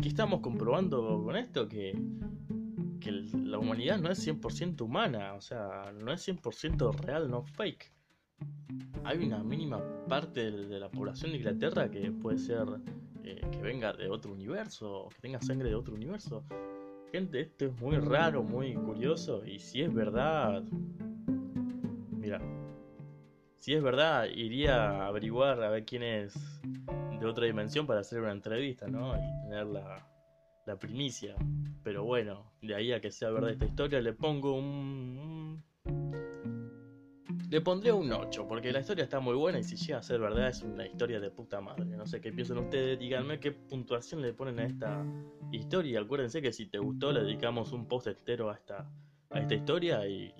¿Qué 0.00 0.06
estamos 0.06 0.42
comprobando 0.42 1.24
con 1.24 1.34
esto? 1.34 1.68
Que, 1.68 1.92
que 3.00 3.10
la 3.10 3.58
humanidad 3.58 3.98
no 3.98 4.12
es 4.12 4.24
100% 4.24 4.80
humana, 4.82 5.34
o 5.34 5.40
sea, 5.40 5.92
no 5.92 6.12
es 6.12 6.28
100% 6.28 6.94
real, 7.00 7.28
no 7.28 7.42
fake. 7.42 7.92
Hay 9.04 9.18
una 9.18 9.42
mínima 9.44 9.82
parte 10.08 10.50
de 10.50 10.80
la 10.80 10.90
población 10.90 11.32
de 11.32 11.38
Inglaterra 11.38 11.90
que 11.90 12.10
puede 12.10 12.38
ser 12.38 12.66
eh, 13.22 13.40
que 13.50 13.58
venga 13.58 13.92
de 13.92 14.08
otro 14.08 14.32
universo, 14.32 15.08
que 15.14 15.20
tenga 15.20 15.40
sangre 15.40 15.68
de 15.68 15.74
otro 15.74 15.94
universo. 15.94 16.44
Gente, 17.12 17.40
esto 17.40 17.66
es 17.66 17.80
muy 17.80 17.96
raro, 17.98 18.42
muy 18.42 18.74
curioso, 18.74 19.44
y 19.46 19.58
si 19.58 19.82
es 19.82 19.92
verdad, 19.92 20.64
mira, 22.10 22.40
si 23.58 23.74
es 23.74 23.82
verdad, 23.82 24.24
iría 24.24 24.90
a 24.90 25.06
averiguar 25.06 25.62
a 25.62 25.70
ver 25.70 25.84
quién 25.84 26.02
es 26.02 26.34
de 27.20 27.26
otra 27.26 27.44
dimensión 27.44 27.86
para 27.86 28.00
hacer 28.00 28.20
una 28.20 28.32
entrevista, 28.32 28.88
¿no? 28.88 29.14
Y 29.16 29.42
tener 29.42 29.66
la, 29.66 30.08
la 30.66 30.76
primicia. 30.76 31.36
Pero 31.84 32.04
bueno, 32.04 32.52
de 32.62 32.74
ahí 32.74 32.92
a 32.92 33.00
que 33.00 33.10
sea 33.10 33.30
verdad 33.30 33.50
esta 33.50 33.66
historia, 33.66 34.00
le 34.00 34.14
pongo 34.14 34.56
un 34.56 35.62
le 37.54 37.60
pondré 37.60 37.92
un 37.92 38.12
8, 38.12 38.48
porque 38.48 38.72
la 38.72 38.80
historia 38.80 39.04
está 39.04 39.20
muy 39.20 39.36
buena 39.36 39.60
y 39.60 39.62
si 39.62 39.76
llega 39.76 40.00
a 40.00 40.02
ser 40.02 40.18
verdad 40.18 40.48
es 40.48 40.60
una 40.62 40.88
historia 40.88 41.20
de 41.20 41.30
puta 41.30 41.60
madre. 41.60 41.84
No 41.84 42.04
sé 42.04 42.20
qué 42.20 42.32
piensan 42.32 42.58
ustedes, 42.58 42.98
díganme 42.98 43.38
qué 43.38 43.52
puntuación 43.52 44.22
le 44.22 44.32
ponen 44.32 44.58
a 44.58 44.64
esta 44.64 45.06
historia. 45.52 46.00
Acuérdense 46.00 46.42
que 46.42 46.52
si 46.52 46.66
te 46.66 46.78
gustó 46.78 47.12
le 47.12 47.22
dedicamos 47.22 47.70
un 47.70 47.86
post 47.86 48.08
entero 48.08 48.50
a 48.50 48.54
esta, 48.54 48.90
a 49.30 49.38
esta 49.38 49.54
historia 49.54 50.04
y, 50.08 50.34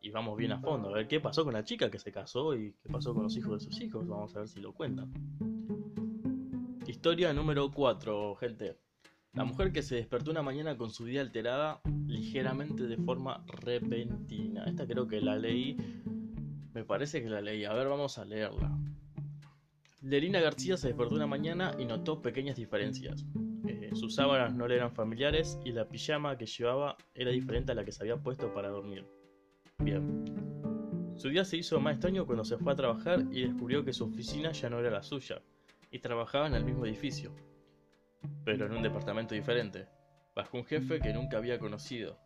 y 0.00 0.10
vamos 0.10 0.36
bien 0.38 0.52
a 0.52 0.60
fondo. 0.60 0.90
A 0.90 0.92
ver 0.92 1.08
qué 1.08 1.18
pasó 1.18 1.42
con 1.42 1.52
la 1.52 1.64
chica 1.64 1.90
que 1.90 1.98
se 1.98 2.12
casó 2.12 2.54
y 2.54 2.72
qué 2.80 2.88
pasó 2.88 3.12
con 3.12 3.24
los 3.24 3.36
hijos 3.36 3.58
de 3.58 3.68
sus 3.68 3.80
hijos. 3.80 4.06
Vamos 4.06 4.36
a 4.36 4.38
ver 4.38 4.48
si 4.48 4.60
lo 4.60 4.72
cuentan. 4.72 5.12
Historia 6.86 7.32
número 7.32 7.72
4, 7.72 8.36
gente. 8.36 8.76
La 9.32 9.44
mujer 9.44 9.72
que 9.72 9.82
se 9.82 9.96
despertó 9.96 10.30
una 10.30 10.42
mañana 10.42 10.76
con 10.76 10.90
su 10.90 11.04
vida 11.04 11.22
alterada 11.22 11.80
ligeramente 12.06 12.86
de 12.86 12.98
forma 12.98 13.42
repentina. 13.48 14.64
Esta 14.66 14.86
creo 14.86 15.08
que 15.08 15.20
la 15.20 15.36
leí 15.36 15.76
me 16.74 16.84
parece 16.84 17.22
que 17.22 17.28
la 17.28 17.40
leí. 17.40 17.64
A 17.64 17.72
ver, 17.72 17.88
vamos 17.88 18.18
a 18.18 18.24
leerla. 18.24 18.70
Lerina 20.00 20.40
García 20.40 20.76
se 20.76 20.88
despertó 20.88 21.14
una 21.14 21.26
mañana 21.26 21.74
y 21.78 21.84
notó 21.84 22.20
pequeñas 22.20 22.56
diferencias. 22.56 23.24
Eh, 23.68 23.90
sus 23.94 24.16
sábanas 24.16 24.54
no 24.54 24.66
le 24.66 24.76
eran 24.76 24.92
familiares 24.92 25.58
y 25.64 25.72
la 25.72 25.88
pijama 25.88 26.36
que 26.36 26.46
llevaba 26.46 26.96
era 27.14 27.30
diferente 27.30 27.72
a 27.72 27.74
la 27.74 27.84
que 27.84 27.92
se 27.92 28.02
había 28.02 28.16
puesto 28.16 28.52
para 28.52 28.68
dormir. 28.68 29.06
Bien. 29.78 30.24
Su 31.16 31.28
día 31.28 31.44
se 31.44 31.56
hizo 31.56 31.78
más 31.78 31.94
extraño 31.94 32.26
cuando 32.26 32.44
se 32.44 32.58
fue 32.58 32.72
a 32.72 32.76
trabajar 32.76 33.22
y 33.30 33.42
descubrió 33.42 33.84
que 33.84 33.92
su 33.92 34.04
oficina 34.04 34.50
ya 34.50 34.68
no 34.68 34.80
era 34.80 34.90
la 34.90 35.02
suya, 35.02 35.40
y 35.90 35.98
trabajaba 35.98 36.46
en 36.46 36.54
el 36.54 36.64
mismo 36.64 36.86
edificio, 36.86 37.32
pero 38.44 38.66
en 38.66 38.72
un 38.72 38.82
departamento 38.82 39.34
diferente, 39.34 39.86
bajo 40.34 40.56
un 40.56 40.64
jefe 40.64 41.00
que 41.00 41.12
nunca 41.12 41.36
había 41.36 41.58
conocido. 41.58 42.18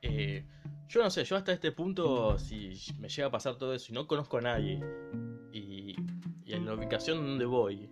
Eh, 0.00 0.44
yo 0.92 1.02
no 1.02 1.08
sé, 1.08 1.24
yo 1.24 1.36
hasta 1.36 1.52
este 1.52 1.72
punto, 1.72 2.38
si 2.38 2.74
me 2.98 3.08
llega 3.08 3.28
a 3.28 3.30
pasar 3.30 3.56
todo 3.56 3.72
eso 3.72 3.90
y 3.90 3.94
no 3.94 4.06
conozco 4.06 4.36
a 4.36 4.42
nadie, 4.42 4.78
y, 5.50 5.96
en 6.46 6.66
la 6.66 6.74
ubicación 6.74 7.16
donde 7.16 7.46
voy, 7.46 7.90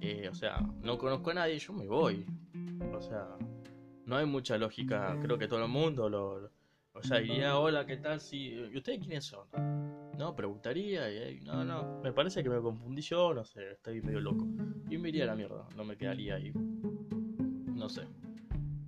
eh, 0.00 0.28
o 0.30 0.34
sea, 0.34 0.60
no 0.80 0.96
conozco 0.96 1.32
a 1.32 1.34
nadie, 1.34 1.58
yo 1.58 1.72
me 1.72 1.88
voy. 1.88 2.24
O 2.94 3.00
sea, 3.00 3.26
no 4.04 4.16
hay 4.16 4.26
mucha 4.26 4.56
lógica, 4.58 5.18
creo 5.20 5.36
que 5.36 5.48
todo 5.48 5.64
el 5.64 5.68
mundo 5.68 6.08
lo... 6.08 6.52
o 6.92 7.02
sea, 7.02 7.18
diría, 7.18 7.58
hola, 7.58 7.84
¿qué 7.84 7.96
tal? 7.96 8.20
Si, 8.20 8.50
¿Y 8.50 8.76
ustedes 8.76 9.00
quiénes 9.00 9.24
son? 9.24 9.48
No, 10.16 10.36
preguntaría, 10.36 11.10
y, 11.32 11.40
no, 11.40 11.64
no, 11.64 12.00
me 12.00 12.12
parece 12.12 12.44
que 12.44 12.48
me 12.48 12.60
confundí 12.60 13.02
yo, 13.02 13.34
no 13.34 13.44
sé, 13.44 13.72
estoy 13.72 14.00
medio 14.02 14.20
loco. 14.20 14.46
Y 14.88 14.98
me 14.98 15.08
iría 15.08 15.24
a 15.24 15.26
la 15.26 15.34
mierda, 15.34 15.66
no 15.74 15.84
me 15.84 15.96
quedaría 15.96 16.36
ahí. 16.36 16.52
No 16.52 17.88
sé. 17.88 18.06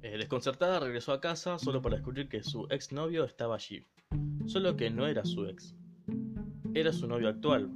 Eh, 0.01 0.17
desconcertada 0.17 0.79
regresó 0.79 1.13
a 1.13 1.21
casa 1.21 1.59
solo 1.59 1.83
para 1.83 1.97
descubrir 1.97 2.29
que 2.29 2.45
su 2.45 2.67
exnovio 2.71 3.25
estaba 3.25 3.57
allí. 3.57 3.85
Solo 4.47 4.77
que 4.77 4.91
no 4.91 5.07
era 5.09 5.25
su 5.25 5.47
ex. 5.47 5.75
Era 6.73 6.93
su 6.93 7.09
novio 7.09 7.29
actual. 7.29 7.71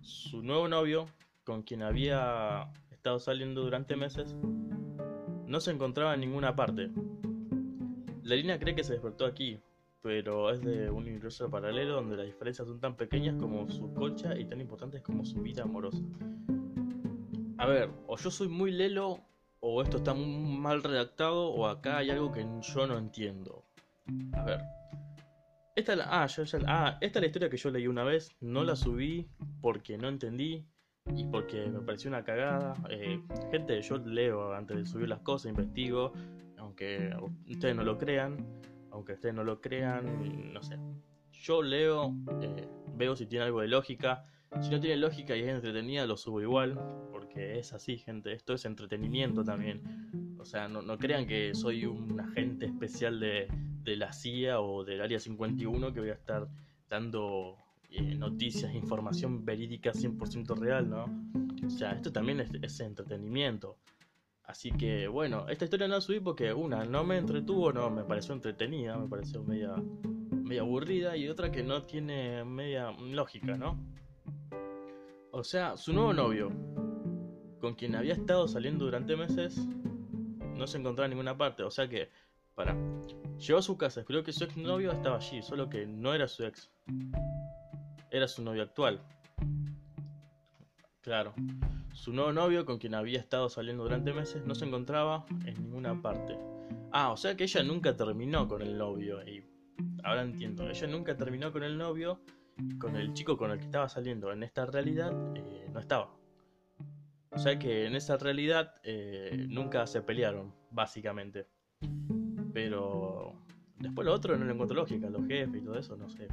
Su 0.00 0.42
nuevo 0.42 0.66
novio, 0.66 1.06
con 1.44 1.62
quien 1.62 1.82
había 1.82 2.72
estado 2.90 3.18
saliendo 3.18 3.62
durante 3.62 3.96
meses, 3.96 4.34
no 5.46 5.60
se 5.60 5.72
encontraba 5.72 6.14
en 6.14 6.20
ninguna 6.20 6.56
parte. 6.56 6.90
La 8.22 8.36
línea 8.36 8.58
cree 8.58 8.74
que 8.74 8.82
se 8.82 8.94
despertó 8.94 9.26
aquí, 9.26 9.60
pero 10.00 10.50
es 10.50 10.62
de 10.62 10.90
un 10.90 11.02
universo 11.02 11.50
paralelo 11.50 11.96
donde 11.96 12.16
las 12.16 12.26
diferencias 12.26 12.66
son 12.66 12.80
tan 12.80 12.96
pequeñas 12.96 13.36
como 13.36 13.68
su 13.68 13.92
colcha 13.92 14.38
y 14.38 14.46
tan 14.46 14.62
importantes 14.62 15.02
como 15.02 15.22
su 15.26 15.42
vida 15.42 15.64
amorosa. 15.64 16.02
A 17.58 17.66
ver, 17.66 17.90
o 18.06 18.16
yo 18.16 18.30
soy 18.30 18.48
muy 18.48 18.70
lelo 18.70 19.20
o 19.66 19.80
esto 19.80 19.96
está 19.96 20.12
mal 20.12 20.82
redactado, 20.82 21.48
o 21.48 21.66
acá 21.66 21.96
hay 21.96 22.10
algo 22.10 22.30
que 22.30 22.46
yo 22.60 22.86
no 22.86 22.98
entiendo. 22.98 23.64
A 24.34 24.44
ver. 24.44 24.60
Esta, 25.74 25.94
ah, 26.04 26.26
ah, 26.66 26.98
esta 27.00 27.18
es 27.18 27.22
la 27.22 27.26
historia 27.26 27.48
que 27.48 27.56
yo 27.56 27.70
leí 27.70 27.86
una 27.86 28.04
vez, 28.04 28.36
no 28.42 28.62
la 28.62 28.76
subí 28.76 29.26
porque 29.62 29.96
no 29.96 30.08
entendí 30.08 30.66
y 31.16 31.24
porque 31.24 31.66
me 31.66 31.80
pareció 31.80 32.10
una 32.10 32.22
cagada. 32.24 32.74
Eh, 32.90 33.18
gente, 33.50 33.80
yo 33.80 33.96
leo 33.96 34.52
antes 34.52 34.76
de 34.76 34.84
subir 34.84 35.08
las 35.08 35.20
cosas, 35.20 35.48
investigo, 35.48 36.12
aunque 36.58 37.16
ustedes 37.48 37.74
no 37.74 37.84
lo 37.84 37.96
crean, 37.96 38.36
aunque 38.90 39.14
ustedes 39.14 39.34
no 39.34 39.44
lo 39.44 39.62
crean, 39.62 40.52
no 40.52 40.62
sé. 40.62 40.78
Yo 41.32 41.62
leo, 41.62 42.14
eh, 42.42 42.68
veo 42.96 43.16
si 43.16 43.24
tiene 43.24 43.46
algo 43.46 43.62
de 43.62 43.68
lógica, 43.68 44.26
si 44.60 44.68
no 44.68 44.78
tiene 44.78 44.98
lógica 44.98 45.34
y 45.34 45.40
es 45.40 45.48
entretenida, 45.48 46.06
lo 46.06 46.18
subo 46.18 46.42
igual, 46.42 46.78
es 47.36 47.72
así, 47.72 47.98
gente. 47.98 48.32
Esto 48.32 48.54
es 48.54 48.64
entretenimiento 48.64 49.44
también. 49.44 49.82
O 50.38 50.44
sea, 50.44 50.68
no, 50.68 50.98
crean 50.98 51.26
que 51.26 51.54
soy 51.54 51.86
un 51.86 52.20
agente 52.20 52.66
especial 52.66 53.18
de, 53.18 53.48
la 53.84 54.12
CIA 54.12 54.60
o 54.60 54.84
del 54.84 55.00
Área 55.00 55.18
51 55.18 55.92
que 55.92 56.00
voy 56.00 56.10
a 56.10 56.14
estar 56.14 56.48
dando 56.88 57.56
eh, 57.90 58.14
noticias, 58.14 58.74
información 58.74 59.44
verídica 59.44 59.92
100% 59.92 60.56
real, 60.58 60.90
¿no? 60.90 61.06
O 61.66 61.70
sea, 61.70 61.92
esto 61.92 62.12
también 62.12 62.40
es, 62.40 62.80
entretenimiento. 62.80 63.78
Así 64.44 64.70
que, 64.72 65.08
bueno, 65.08 65.48
esta 65.48 65.64
historia 65.64 65.88
no 65.88 65.94
la 65.94 66.00
subí 66.02 66.20
porque 66.20 66.52
una, 66.52 66.84
no 66.84 67.04
me 67.04 67.16
entretuvo, 67.16 67.72
no, 67.72 67.88
me 67.88 68.04
pareció 68.04 68.34
entretenida, 68.34 68.98
me 68.98 69.08
pareció 69.08 69.42
media, 69.42 69.74
media 70.30 70.60
aburrida 70.60 71.16
y 71.16 71.28
otra 71.28 71.50
que 71.50 71.62
no 71.62 71.84
tiene 71.84 72.44
media 72.44 72.90
lógica, 72.90 73.56
¿no? 73.56 73.78
O 75.30 75.42
sea, 75.42 75.76
su 75.76 75.92
nuevo 75.92 76.12
novio, 76.12 76.52
con 77.64 77.76
quien 77.76 77.96
había 77.96 78.12
estado 78.12 78.46
saliendo 78.46 78.84
durante 78.84 79.16
meses, 79.16 79.56
no 80.54 80.66
se 80.66 80.76
encontraba 80.76 81.06
en 81.06 81.12
ninguna 81.12 81.38
parte. 81.38 81.62
O 81.62 81.70
sea 81.70 81.88
que, 81.88 82.10
para, 82.54 82.76
llegó 83.38 83.58
a 83.58 83.62
su 83.62 83.78
casa, 83.78 84.04
creo 84.04 84.22
que 84.22 84.34
su 84.34 84.44
ex 84.44 84.54
novio 84.58 84.92
estaba 84.92 85.16
allí, 85.16 85.40
solo 85.40 85.70
que 85.70 85.86
no 85.86 86.12
era 86.12 86.28
su 86.28 86.44
ex. 86.44 86.70
Era 88.10 88.28
su 88.28 88.42
novio 88.42 88.64
actual. 88.64 89.00
Claro. 91.00 91.32
Su 91.94 92.12
nuevo 92.12 92.34
novio, 92.34 92.66
con 92.66 92.76
quien 92.76 92.94
había 92.94 93.18
estado 93.18 93.48
saliendo 93.48 93.84
durante 93.84 94.12
meses, 94.12 94.44
no 94.44 94.54
se 94.54 94.66
encontraba 94.66 95.24
en 95.46 95.54
ninguna 95.54 96.02
parte. 96.02 96.36
Ah, 96.92 97.12
o 97.12 97.16
sea 97.16 97.34
que 97.34 97.44
ella 97.44 97.62
nunca 97.62 97.96
terminó 97.96 98.46
con 98.46 98.60
el 98.60 98.76
novio. 98.76 99.26
Y 99.26 99.42
ahora 100.02 100.20
entiendo. 100.20 100.68
Ella 100.68 100.86
nunca 100.86 101.16
terminó 101.16 101.50
con 101.50 101.62
el 101.62 101.78
novio 101.78 102.20
con 102.78 102.94
el 102.96 103.14
chico 103.14 103.36
con 103.38 103.50
el 103.50 103.58
que 103.58 103.64
estaba 103.64 103.88
saliendo 103.88 104.30
en 104.32 104.42
esta 104.42 104.64
realidad 104.66 105.12
eh, 105.34 105.68
no 105.72 105.80
estaba. 105.80 106.14
O 107.34 107.38
sea 107.38 107.58
que 107.58 107.86
en 107.86 107.96
esa 107.96 108.16
realidad 108.16 108.74
eh, 108.84 109.46
nunca 109.48 109.86
se 109.86 110.02
pelearon, 110.02 110.54
básicamente. 110.70 111.46
Pero 112.52 113.34
después 113.78 114.06
lo 114.06 114.14
otro 114.14 114.36
no 114.36 114.44
le 114.44 114.52
encontró 114.52 114.76
lógica, 114.76 115.10
los 115.10 115.26
jefes 115.26 115.60
y 115.60 115.64
todo 115.64 115.78
eso, 115.78 115.96
no 115.96 116.08
sé. 116.08 116.28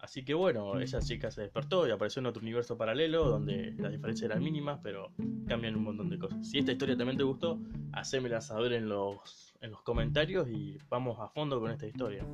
Así 0.00 0.24
que 0.24 0.34
bueno, 0.34 0.78
esa 0.80 1.00
chica 1.00 1.30
se 1.30 1.42
despertó 1.42 1.86
y 1.86 1.90
apareció 1.90 2.20
en 2.20 2.26
otro 2.26 2.40
universo 2.40 2.76
paralelo 2.76 3.24
donde 3.24 3.74
las 3.78 3.92
diferencias 3.92 4.30
eran 4.30 4.42
mínimas, 4.42 4.80
pero 4.82 5.12
cambian 5.46 5.76
un 5.76 5.84
montón 5.84 6.08
de 6.08 6.18
cosas. 6.18 6.48
Si 6.48 6.58
esta 6.58 6.72
historia 6.72 6.96
también 6.96 7.18
te 7.18 7.24
gustó, 7.24 7.60
hacémela 7.92 8.40
saber 8.40 8.72
en 8.72 8.88
los, 8.88 9.54
en 9.60 9.70
los 9.70 9.82
comentarios 9.82 10.48
y 10.48 10.78
vamos 10.88 11.18
a 11.20 11.28
fondo 11.28 11.60
con 11.60 11.70
esta 11.70 11.86
historia. 11.86 12.24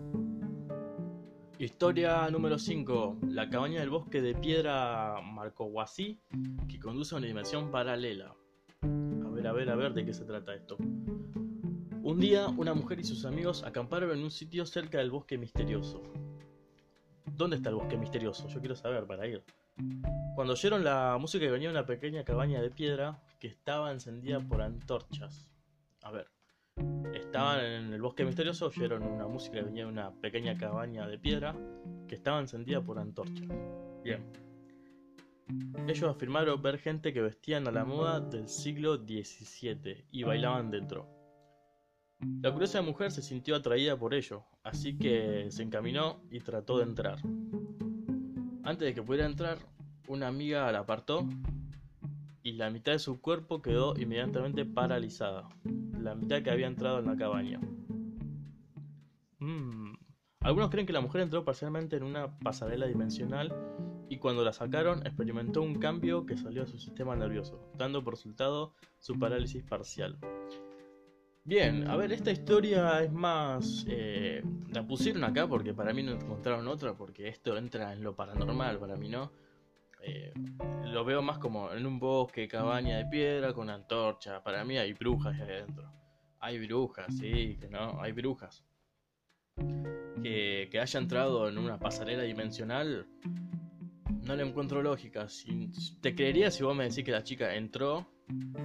Historia 1.64 2.28
número 2.30 2.58
5. 2.58 3.20
La 3.30 3.48
cabaña 3.48 3.80
del 3.80 3.88
bosque 3.88 4.20
de 4.20 4.34
piedra 4.34 5.14
Marcohuasí 5.22 6.20
que 6.68 6.78
conduce 6.78 7.14
a 7.14 7.18
una 7.18 7.26
dimensión 7.26 7.70
paralela. 7.70 8.34
A 8.82 9.30
ver, 9.30 9.46
a 9.46 9.52
ver, 9.54 9.70
a 9.70 9.74
ver 9.74 9.94
de 9.94 10.04
qué 10.04 10.12
se 10.12 10.26
trata 10.26 10.54
esto. 10.54 10.76
Un 10.76 12.18
día, 12.20 12.48
una 12.48 12.74
mujer 12.74 13.00
y 13.00 13.04
sus 13.04 13.24
amigos 13.24 13.64
acamparon 13.64 14.10
en 14.10 14.22
un 14.22 14.30
sitio 14.30 14.66
cerca 14.66 14.98
del 14.98 15.10
bosque 15.10 15.38
misterioso. 15.38 16.02
¿Dónde 17.34 17.56
está 17.56 17.70
el 17.70 17.76
bosque 17.76 17.96
misterioso? 17.96 18.46
Yo 18.48 18.60
quiero 18.60 18.76
saber 18.76 19.06
para 19.06 19.26
ir. 19.26 19.42
Cuando 20.34 20.52
oyeron 20.52 20.84
la 20.84 21.16
música 21.18 21.50
venía 21.50 21.70
una 21.70 21.86
pequeña 21.86 22.24
cabaña 22.24 22.60
de 22.60 22.68
piedra 22.68 23.22
que 23.40 23.46
estaba 23.46 23.90
encendida 23.90 24.38
por 24.38 24.60
antorchas. 24.60 25.50
A 26.02 26.10
ver, 26.10 26.26
Estaban 27.34 27.64
en 27.64 27.92
el 27.92 28.00
bosque 28.00 28.24
misterioso, 28.24 28.66
oyeron 28.66 29.02
una 29.02 29.26
música 29.26 29.58
que 29.58 29.64
venía 29.64 29.82
de 29.82 29.90
una 29.90 30.12
pequeña 30.20 30.56
cabaña 30.56 31.08
de 31.08 31.18
piedra 31.18 31.52
que 32.06 32.14
estaba 32.14 32.38
encendida 32.38 32.80
por 32.80 32.96
antorchas. 32.96 33.48
Bien. 34.04 34.22
Ellos 35.88 36.14
afirmaron 36.14 36.62
ver 36.62 36.78
gente 36.78 37.12
que 37.12 37.20
vestían 37.22 37.66
a 37.66 37.72
la 37.72 37.84
moda 37.84 38.20
del 38.20 38.46
siglo 38.46 38.98
XVII 38.98 40.06
y 40.12 40.22
bailaban 40.22 40.70
dentro. 40.70 41.08
La 42.40 42.52
curiosa 42.52 42.80
mujer 42.82 43.10
se 43.10 43.20
sintió 43.20 43.56
atraída 43.56 43.98
por 43.98 44.14
ello, 44.14 44.44
así 44.62 44.96
que 44.96 45.48
se 45.50 45.64
encaminó 45.64 46.22
y 46.30 46.38
trató 46.38 46.78
de 46.78 46.84
entrar. 46.84 47.18
Antes 48.62 48.86
de 48.86 48.94
que 48.94 49.02
pudiera 49.02 49.26
entrar, 49.26 49.58
una 50.06 50.28
amiga 50.28 50.70
la 50.70 50.78
apartó 50.78 51.26
y 52.44 52.52
la 52.52 52.70
mitad 52.70 52.92
de 52.92 53.00
su 53.00 53.20
cuerpo 53.20 53.60
quedó 53.60 53.98
inmediatamente 53.98 54.64
paralizada. 54.64 55.48
La 56.04 56.14
mitad 56.14 56.42
que 56.42 56.50
había 56.50 56.66
entrado 56.66 56.98
en 56.98 57.06
la 57.06 57.16
cabaña. 57.16 57.58
Mm. 59.38 59.94
Algunos 60.40 60.68
creen 60.68 60.86
que 60.86 60.92
la 60.92 61.00
mujer 61.00 61.22
entró 61.22 61.46
parcialmente 61.46 61.96
en 61.96 62.02
una 62.02 62.38
pasarela 62.38 62.86
dimensional 62.86 63.54
y 64.10 64.18
cuando 64.18 64.44
la 64.44 64.52
sacaron 64.52 64.98
experimentó 65.06 65.62
un 65.62 65.76
cambio 65.76 66.26
que 66.26 66.36
salió 66.36 66.62
a 66.62 66.66
su 66.66 66.78
sistema 66.78 67.16
nervioso, 67.16 67.58
dando 67.78 68.04
por 68.04 68.12
resultado 68.14 68.74
su 68.98 69.18
parálisis 69.18 69.64
parcial. 69.64 70.18
Bien, 71.42 71.88
a 71.88 71.96
ver, 71.96 72.12
esta 72.12 72.30
historia 72.30 73.02
es 73.02 73.10
más... 73.10 73.86
Eh, 73.88 74.42
la 74.72 74.86
pusieron 74.86 75.24
acá 75.24 75.48
porque 75.48 75.72
para 75.72 75.94
mí 75.94 76.02
no 76.02 76.12
encontraron 76.12 76.68
otra, 76.68 76.94
porque 76.94 77.28
esto 77.28 77.56
entra 77.56 77.94
en 77.94 78.02
lo 78.02 78.14
paranormal, 78.14 78.78
para 78.78 78.96
mí 78.96 79.08
no. 79.08 79.32
Eh, 80.06 80.32
lo 80.84 81.04
veo 81.04 81.22
más 81.22 81.38
como 81.38 81.72
en 81.72 81.86
un 81.86 81.98
bosque, 81.98 82.46
cabaña 82.46 82.98
de 82.98 83.06
piedra 83.06 83.52
con 83.52 83.70
antorcha. 83.70 84.42
Para 84.42 84.64
mí 84.64 84.78
hay 84.78 84.92
brujas 84.92 85.34
ahí 85.34 85.50
adentro. 85.50 85.92
Hay 86.40 86.66
brujas, 86.66 87.06
sí, 87.16 87.56
que 87.58 87.68
no, 87.68 88.00
hay 88.00 88.12
brujas. 88.12 88.64
Que, 90.22 90.68
que 90.70 90.80
haya 90.80 91.00
entrado 91.00 91.48
en 91.48 91.58
una 91.58 91.78
pasarela 91.78 92.22
dimensional, 92.22 93.06
no 94.24 94.36
le 94.36 94.42
encuentro 94.42 94.82
lógica. 94.82 95.26
te 96.00 96.14
creería 96.14 96.50
si 96.50 96.62
vos 96.62 96.74
me 96.74 96.84
decís 96.84 97.04
que 97.04 97.12
la 97.12 97.22
chica 97.22 97.54
entró 97.54 98.06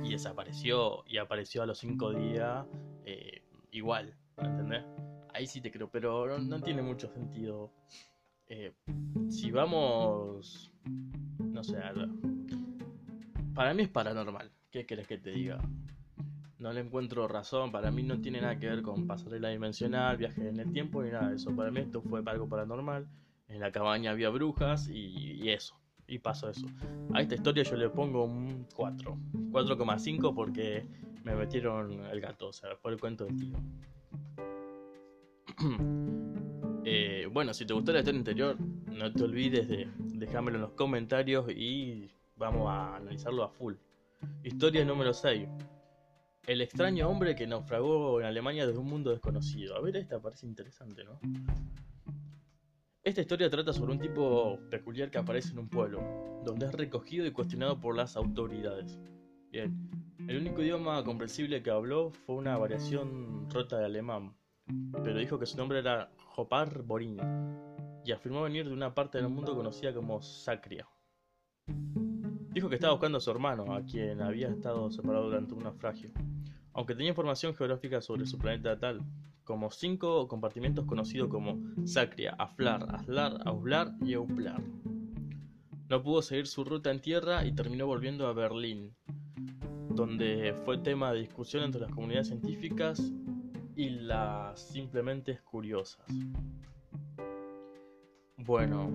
y 0.03 0.11
desapareció 0.11 1.03
y 1.05 1.17
apareció 1.17 1.61
a 1.61 1.65
los 1.65 1.79
cinco 1.79 2.13
días 2.13 2.65
eh, 3.05 3.43
igual, 3.71 4.15
¿entendés? 4.37 4.83
Ahí 5.33 5.47
sí 5.47 5.61
te 5.61 5.71
creo, 5.71 5.89
pero 5.89 6.39
no, 6.39 6.61
tiene 6.61 6.81
mucho 6.81 7.09
sentido. 7.09 7.71
Eh, 8.47 8.73
si 9.29 9.51
vamos, 9.51 10.73
no 11.39 11.63
sé, 11.63 11.77
para 13.53 13.73
mí 13.73 13.83
es 13.83 13.89
paranormal. 13.89 14.51
¿Qué 14.71 14.85
querés 14.85 15.07
que 15.07 15.17
te 15.17 15.31
diga? 15.31 15.59
No 16.59 16.71
le 16.73 16.81
encuentro 16.81 17.27
razón, 17.27 17.71
para 17.71 17.91
mí 17.91 18.03
no 18.03 18.19
tiene 18.19 18.41
nada 18.41 18.57
que 18.57 18.67
ver 18.67 18.81
con 18.81 19.07
pasarela 19.07 19.49
dimensional, 19.49 20.17
viaje 20.17 20.47
en 20.47 20.59
el 20.59 20.71
tiempo 20.71 21.01
ni 21.03 21.11
nada 21.11 21.29
de 21.29 21.35
eso. 21.35 21.55
Para 21.55 21.71
mí 21.71 21.79
esto 21.79 22.01
fue 22.01 22.21
algo 22.25 22.47
paranormal. 22.47 23.07
En 23.47 23.59
la 23.59 23.71
cabaña 23.71 24.11
había 24.11 24.29
brujas 24.29 24.89
y 24.89 25.49
eso 25.49 25.79
y 26.09 26.19
pasó 26.19 26.49
eso. 26.49 26.65
A 27.13 27.21
esta 27.21 27.35
historia 27.35 27.63
yo 27.63 27.75
le 27.77 27.89
pongo 27.89 28.25
un 28.25 28.65
4, 28.75 29.17
4,5 29.51 30.33
porque 30.33 30.85
me 31.23 31.35
metieron 31.35 32.05
el 32.05 32.19
gato, 32.19 32.47
o 32.47 32.53
sea, 32.53 32.75
por 32.81 32.91
el 32.91 32.99
cuento 32.99 33.25
del 33.25 33.37
tío. 33.37 33.57
Eh, 36.85 37.27
bueno, 37.31 37.53
si 37.53 37.65
te 37.65 37.73
gustó 37.73 37.91
la 37.91 37.99
historia 37.99 38.19
anterior, 38.19 38.57
no 38.59 39.11
te 39.11 39.23
olvides 39.23 39.67
de 39.67 39.87
dejármelo 39.97 40.57
en 40.57 40.61
los 40.61 40.71
comentarios 40.71 41.49
y 41.51 42.09
vamos 42.35 42.69
a 42.69 42.95
analizarlo 42.95 43.43
a 43.43 43.49
full. 43.49 43.75
Historia 44.43 44.83
número 44.85 45.13
6. 45.13 45.47
El 46.47 46.61
extraño 46.61 47.07
hombre 47.09 47.35
que 47.35 47.45
naufragó 47.45 48.19
en 48.19 48.25
Alemania 48.25 48.65
desde 48.65 48.79
un 48.79 48.87
mundo 48.87 49.11
desconocido. 49.11 49.75
A 49.75 49.81
ver, 49.81 49.97
esta 49.97 50.19
parece 50.21 50.45
interesante, 50.47 51.03
¿no? 51.03 51.19
Esta 53.03 53.21
historia 53.21 53.49
trata 53.49 53.73
sobre 53.73 53.93
un 53.93 53.99
tipo 53.99 54.59
peculiar 54.69 55.09
que 55.09 55.17
aparece 55.17 55.51
en 55.51 55.59
un 55.59 55.69
pueblo, 55.69 56.41
donde 56.43 56.65
es 56.65 56.73
recogido 56.73 57.25
y 57.25 57.31
cuestionado 57.31 57.79
por 57.79 57.95
las 57.95 58.15
autoridades. 58.15 58.99
Bien, 59.51 59.89
el 60.27 60.37
único 60.37 60.61
idioma 60.61 61.03
comprensible 61.03 61.63
que 61.63 61.71
habló 61.71 62.11
fue 62.11 62.35
una 62.35 62.57
variación 62.57 63.49
rota 63.49 63.79
de 63.79 63.85
alemán, 63.85 64.35
pero 65.03 65.17
dijo 65.17 65.39
que 65.39 65.45
su 65.45 65.57
nombre 65.57 65.79
era 65.79 66.11
Jopar 66.39 66.83
Borin 66.83 67.17
y 68.05 68.13
afirmó 68.13 68.43
venir 68.43 68.65
de 68.65 68.73
una 68.73 68.95
parte 68.95 69.17
del 69.17 69.27
mundo 69.27 69.53
conocida 69.57 69.93
como 69.93 70.21
Sacria. 70.21 70.87
Dijo 72.53 72.69
que 72.69 72.75
estaba 72.75 72.93
buscando 72.93 73.17
a 73.17 73.21
su 73.21 73.29
hermano, 73.29 73.73
a 73.73 73.83
quien 73.83 74.21
había 74.21 74.47
estado 74.47 74.89
separado 74.89 75.25
durante 75.25 75.53
un 75.53 75.63
naufragio, 75.63 76.11
aunque 76.71 76.95
tenía 76.95 77.09
información 77.09 77.53
geográfica 77.53 77.99
sobre 77.99 78.25
su 78.25 78.37
planeta 78.37 78.69
natal, 78.69 79.01
como 79.43 79.69
cinco 79.69 80.29
compartimentos 80.29 80.85
conocidos 80.85 81.27
como 81.27 81.59
Sacria, 81.83 82.35
Aflar, 82.39 82.87
Aslar, 82.95 83.41
Auslar 83.43 83.91
y 83.99 84.13
Euplar. 84.13 84.63
No 85.89 86.01
pudo 86.01 86.21
seguir 86.21 86.47
su 86.47 86.63
ruta 86.63 86.89
en 86.89 87.01
tierra 87.01 87.45
y 87.45 87.51
terminó 87.51 87.85
volviendo 87.85 88.27
a 88.27 88.33
Berlín, 88.33 88.95
donde 89.89 90.55
fue 90.63 90.77
tema 90.77 91.11
de 91.11 91.19
discusión 91.19 91.63
entre 91.63 91.81
las 91.81 91.91
comunidades 91.91 92.27
científicas 92.27 93.11
y 93.79 93.91
las 93.91 94.59
simplemente 94.59 95.39
curiosas. 95.39 96.05
Bueno, 98.35 98.91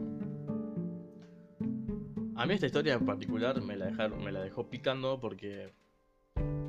a 2.37 2.45
mí 2.45 2.53
esta 2.53 2.67
historia 2.67 2.93
en 2.93 3.07
particular 3.07 3.63
me 3.63 3.77
la, 3.77 3.87
dejaron, 3.87 4.23
me 4.23 4.31
la 4.31 4.43
dejó 4.43 4.69
picando 4.69 5.19
porque 5.19 5.73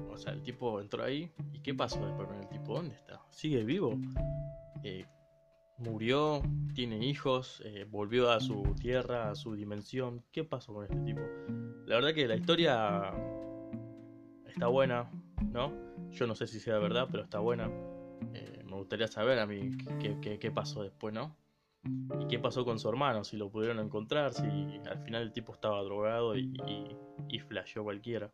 o 0.09 0.17
sea, 0.17 0.31
el 0.31 0.41
tipo 0.43 0.79
entró 0.79 1.03
ahí. 1.03 1.29
¿Y 1.51 1.59
qué 1.59 1.73
pasó 1.73 2.05
después 2.05 2.29
con 2.29 2.37
el 2.37 2.47
tipo? 2.47 2.75
¿Dónde 2.75 2.95
está? 2.95 3.21
¿Sigue 3.31 3.65
vivo? 3.65 3.99
Eh, 4.81 5.05
murió, 5.77 6.41
tiene 6.73 7.05
hijos, 7.05 7.61
eh, 7.65 7.85
volvió 7.89 8.31
a 8.31 8.39
su 8.39 8.63
tierra, 8.79 9.31
a 9.31 9.35
su 9.35 9.55
dimensión. 9.55 10.23
¿Qué 10.31 10.45
pasó 10.45 10.73
con 10.73 10.85
este 10.85 11.01
tipo? 11.01 11.19
La 11.85 11.95
verdad 11.95 12.13
que 12.13 12.29
la 12.29 12.35
historia 12.37 13.11
está 14.47 14.67
buena, 14.67 15.11
¿no? 15.51 15.73
Yo 16.11 16.27
no 16.27 16.35
sé 16.35 16.47
si 16.47 16.61
sea 16.61 16.77
verdad, 16.77 17.09
pero 17.11 17.23
está 17.23 17.39
buena. 17.39 17.69
Eh, 18.33 18.63
me 18.65 18.75
gustaría 18.75 19.07
saber 19.07 19.39
a 19.39 19.45
mí 19.45 19.71
qué, 19.99 20.51
pasó 20.51 20.83
después, 20.83 21.13
¿no? 21.13 21.35
¿Y 22.19 22.27
qué 22.27 22.39
pasó 22.39 22.65
con 22.65 22.79
su 22.79 22.89
hermano? 22.89 23.23
Si 23.23 23.37
lo 23.37 23.49
pudieron 23.49 23.79
encontrar, 23.79 24.33
si 24.33 24.45
al 24.89 24.99
final 25.03 25.21
el 25.21 25.31
tipo 25.31 25.53
estaba 25.53 25.81
drogado 25.83 26.35
y, 26.35 26.53
y, 27.29 27.39
flasheó 27.39 27.83
cualquiera. 27.83 28.31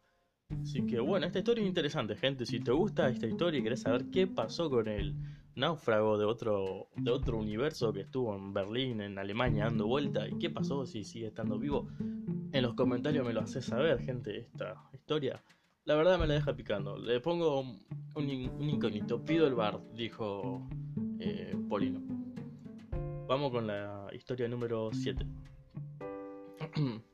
Así 0.62 0.86
que 0.86 1.00
bueno, 1.00 1.26
esta 1.26 1.40
historia 1.40 1.64
es 1.64 1.68
interesante, 1.68 2.16
gente. 2.16 2.46
Si 2.46 2.60
te 2.60 2.72
gusta 2.72 3.10
esta 3.10 3.28
historia 3.28 3.60
y 3.60 3.64
querés 3.64 3.82
saber 3.82 4.06
qué 4.10 4.28
pasó 4.28 4.70
con 4.70 4.88
el 4.88 5.16
náufrago 5.56 6.18
de 6.18 6.26
otro, 6.26 6.90
de 6.96 7.12
otro 7.12 7.38
universo 7.38 7.92
que 7.94 8.02
estuvo 8.02 8.36
en 8.36 8.54
Berlín, 8.54 9.02
en 9.02 9.18
Alemania, 9.18 9.66
dando 9.66 9.88
vuelta, 9.88 10.28
y 10.28 10.38
qué 10.40 10.50
pasó 10.50 10.86
si 10.86 11.04
sigue 11.04 11.28
estando 11.28 11.58
vivo, 11.58 11.88
en 12.00 12.62
los 12.62 12.74
comentarios 12.74 13.26
me 13.26 13.34
lo 13.34 13.42
haces 13.42 13.66
saber, 13.66 14.00
gente, 14.02 14.40
esta 14.40 14.76
historia. 14.94 15.42
La 15.86 15.96
verdad 15.96 16.20
me 16.20 16.28
la 16.28 16.36
deja 16.36 16.56
picando. 16.56 16.96
Le 16.98 17.20
pongo 17.20 17.62
un, 17.62 17.80
un 18.16 18.70
incógnito. 18.70 19.24
Pido 19.24 19.48
el 19.48 19.56
bar, 19.56 19.82
dijo 19.94 20.68
eh, 21.20 21.56
Polino. 21.68 22.02
Vamos 23.28 23.52
con 23.52 23.66
la 23.66 24.08
historia 24.14 24.48
número 24.48 24.92
7. 24.94 25.26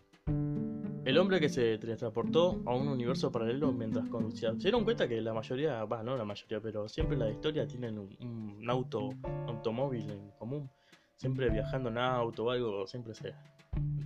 El 1.05 1.17
hombre 1.19 1.39
que 1.39 1.47
se 1.47 1.77
transportó 1.77 2.61
a 2.65 2.75
un 2.75 2.89
universo 2.89 3.31
paralelo 3.31 3.71
mientras 3.71 4.09
conducía. 4.09 4.51
Se 4.51 4.63
dieron 4.63 4.83
cuenta 4.83 5.07
que 5.07 5.21
la 5.21 5.33
mayoría, 5.33 5.85
va, 5.85 6.03
no 6.03 6.17
la 6.17 6.25
mayoría, 6.25 6.59
pero 6.59 6.89
siempre 6.89 7.15
la 7.15 7.29
historia 7.29 7.65
tienen 7.65 7.97
un, 7.97 8.69
auto, 8.69 9.11
automóvil 9.47 10.09
en 10.09 10.31
común. 10.31 10.69
Siempre 11.15 11.49
viajando 11.49 11.87
en 11.87 11.97
auto 11.99 12.43
o 12.43 12.51
algo, 12.51 12.85
siempre 12.85 13.13
se, 13.13 13.33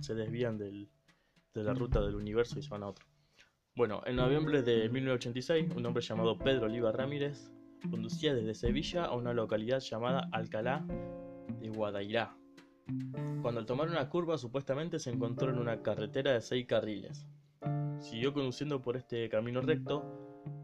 se 0.00 0.14
desvían 0.14 0.56
del, 0.56 0.88
de 1.52 1.64
la 1.64 1.74
ruta 1.74 2.00
del 2.00 2.14
universo 2.14 2.60
y 2.60 2.62
se 2.62 2.70
van 2.70 2.84
a 2.84 2.90
otro. 2.90 3.11
Bueno, 3.74 4.02
en 4.04 4.16
noviembre 4.16 4.62
de 4.62 4.90
1986, 4.90 5.74
un 5.74 5.86
hombre 5.86 6.02
llamado 6.02 6.36
Pedro 6.36 6.66
Oliva 6.66 6.92
Ramírez 6.92 7.50
conducía 7.90 8.34
desde 8.34 8.54
Sevilla 8.54 9.06
a 9.06 9.16
una 9.16 9.32
localidad 9.32 9.80
llamada 9.80 10.28
Alcalá 10.30 10.84
de 11.58 11.70
Guadairá, 11.70 12.36
cuando 13.40 13.60
al 13.60 13.66
tomar 13.66 13.88
una 13.88 14.10
curva 14.10 14.36
supuestamente 14.36 14.98
se 14.98 15.08
encontró 15.08 15.48
en 15.48 15.58
una 15.58 15.80
carretera 15.80 16.32
de 16.32 16.42
seis 16.42 16.66
carriles. 16.66 17.26
Siguió 17.98 18.34
conduciendo 18.34 18.82
por 18.82 18.98
este 18.98 19.30
camino 19.30 19.62
recto, 19.62 20.04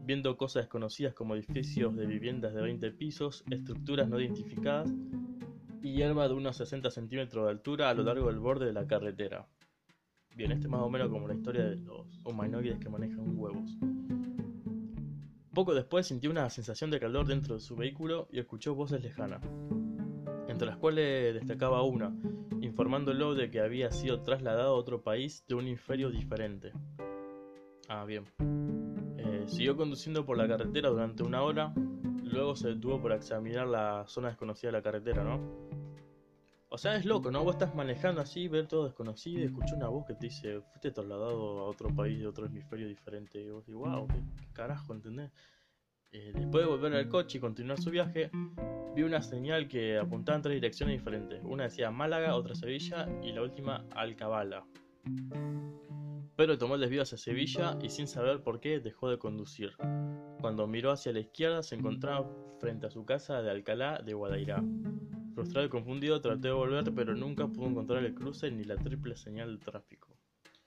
viendo 0.03 0.37
cosas 0.37 0.65
desconocidas 0.65 1.15
como 1.15 1.33
edificios 1.33 1.95
de 1.95 2.05
viviendas 2.05 2.53
de 2.53 2.61
20 2.61 2.91
pisos, 2.91 3.43
estructuras 3.49 4.07
no 4.07 4.19
identificadas 4.19 4.93
y 5.81 5.93
hierba 5.93 6.27
de 6.27 6.35
unos 6.35 6.57
60 6.57 6.91
centímetros 6.91 7.45
de 7.45 7.51
altura 7.51 7.89
a 7.89 7.95
lo 7.95 8.03
largo 8.03 8.27
del 8.27 8.37
borde 8.37 8.67
de 8.67 8.73
la 8.73 8.85
carretera. 8.85 9.47
Bien, 10.35 10.51
este 10.51 10.65
es 10.65 10.69
más 10.69 10.81
o 10.81 10.89
menos 10.89 11.09
como 11.09 11.27
la 11.27 11.33
historia 11.33 11.65
de 11.65 11.75
los 11.77 12.07
humanoides 12.25 12.79
que 12.79 12.89
manejan 12.89 13.37
huevos. 13.37 13.77
Poco 15.53 15.73
después 15.73 16.07
sintió 16.07 16.31
una 16.31 16.49
sensación 16.49 16.91
de 16.91 16.99
calor 16.99 17.27
dentro 17.27 17.55
de 17.55 17.61
su 17.61 17.75
vehículo 17.75 18.27
y 18.31 18.39
escuchó 18.39 18.75
voces 18.75 19.01
lejanas 19.01 19.41
entre 20.49 20.67
las 20.67 20.77
cuales 20.77 21.33
destacaba 21.35 21.83
una, 21.83 22.13
informándolo 22.59 23.35
de 23.35 23.51
que 23.51 23.61
había 23.61 23.91
sido 23.91 24.23
trasladado 24.23 24.75
a 24.75 24.77
otro 24.77 25.01
país 25.01 25.45
de 25.47 25.55
un 25.55 25.67
hemisferio 25.67 26.09
diferente. 26.09 26.73
Ah, 27.87 28.03
bien. 28.03 28.25
Eh, 29.17 29.43
siguió 29.47 29.77
conduciendo 29.77 30.25
por 30.25 30.37
la 30.37 30.47
carretera 30.47 30.89
durante 30.89 31.23
una 31.23 31.43
hora, 31.43 31.71
luego 32.23 32.55
se 32.55 32.69
detuvo 32.69 33.01
para 33.01 33.15
examinar 33.15 33.67
la 33.67 34.05
zona 34.07 34.29
desconocida 34.29 34.69
de 34.69 34.77
la 34.77 34.83
carretera, 34.83 35.23
¿no? 35.23 35.68
O 36.79 36.81
sea, 36.81 36.95
es 36.95 37.03
loco, 37.03 37.29
¿no? 37.29 37.43
Vos 37.43 37.55
estás 37.55 37.75
manejando 37.75 38.21
así, 38.21 38.47
ver 38.47 38.65
todo 38.65 38.85
desconocido 38.85 39.41
y 39.41 39.43
escuchás 39.43 39.73
una 39.73 39.89
voz 39.89 40.05
que 40.05 40.13
te 40.13 40.27
dice, 40.27 40.61
fuiste 40.61 40.91
trasladado 40.91 41.59
a 41.59 41.63
otro 41.65 41.93
país 41.93 42.17
de 42.17 42.25
otro 42.25 42.45
hemisferio 42.45 42.87
diferente. 42.87 43.37
Y 43.37 43.49
vos 43.49 43.65
dices, 43.65 43.75
wow, 43.75 44.07
¿qué, 44.07 44.47
carajo, 44.53 44.93
¿entendés? 44.93 45.29
Eh, 46.13 46.31
después 46.33 46.63
de 46.63 46.71
volver 46.71 46.93
al 46.93 47.09
coche 47.09 47.37
y 47.37 47.41
continuar 47.41 47.81
su 47.81 47.89
viaje, 47.89 48.31
vi 48.95 49.03
una 49.03 49.21
señal 49.21 49.67
que 49.67 49.97
apuntaba 49.97 50.37
en 50.37 50.41
tres 50.41 50.55
direcciones 50.55 50.99
diferentes. 50.99 51.41
Una 51.43 51.63
decía 51.65 51.91
Málaga, 51.91 52.33
otra 52.33 52.55
Sevilla 52.55 53.09
y 53.21 53.33
la 53.33 53.41
última 53.41 53.83
Alcabala. 53.91 54.63
Pedro 56.37 56.57
tomó 56.57 56.75
el 56.75 56.79
desvío 56.79 57.01
hacia 57.01 57.17
Sevilla 57.17 57.77
y 57.81 57.89
sin 57.89 58.07
saber 58.07 58.41
por 58.41 58.61
qué 58.61 58.79
dejó 58.79 59.09
de 59.09 59.17
conducir. 59.17 59.73
Cuando 60.39 60.65
miró 60.65 60.91
hacia 60.91 61.11
la 61.11 61.19
izquierda 61.19 61.61
se 61.61 61.75
encontraba 61.75 62.25
frente 62.61 62.87
a 62.87 62.89
su 62.89 63.03
casa 63.03 63.41
de 63.41 63.51
Alcalá 63.51 64.01
de 64.01 64.13
Guadairá. 64.13 64.63
Frustrado 65.39 65.67
y 65.67 65.69
confundido 65.69 66.19
traté 66.19 66.49
de 66.49 66.53
volver 66.53 66.83
pero 66.93 67.15
nunca 67.15 67.47
pudo 67.47 67.69
encontrar 67.69 68.03
el 68.03 68.13
cruce 68.13 68.51
ni 68.51 68.65
la 68.65 68.75
triple 68.75 69.15
señal 69.15 69.57
de 69.57 69.63
tráfico. 69.63 70.09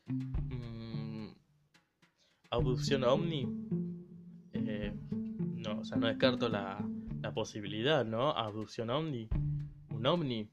Mm, 0.07 1.29
¿Abducción 2.49 3.05
ovni? 3.05 3.47
Eh, 4.55 4.95
no, 5.37 5.81
o 5.81 5.85
sea, 5.85 5.99
no 5.99 6.07
descarto 6.07 6.49
la, 6.49 6.83
la 7.21 7.35
posibilidad, 7.35 8.07
¿no? 8.07 8.31
Abducción 8.31 8.89
ovni. 8.89 9.29
Un 9.91 10.07
ovni. 10.07 10.49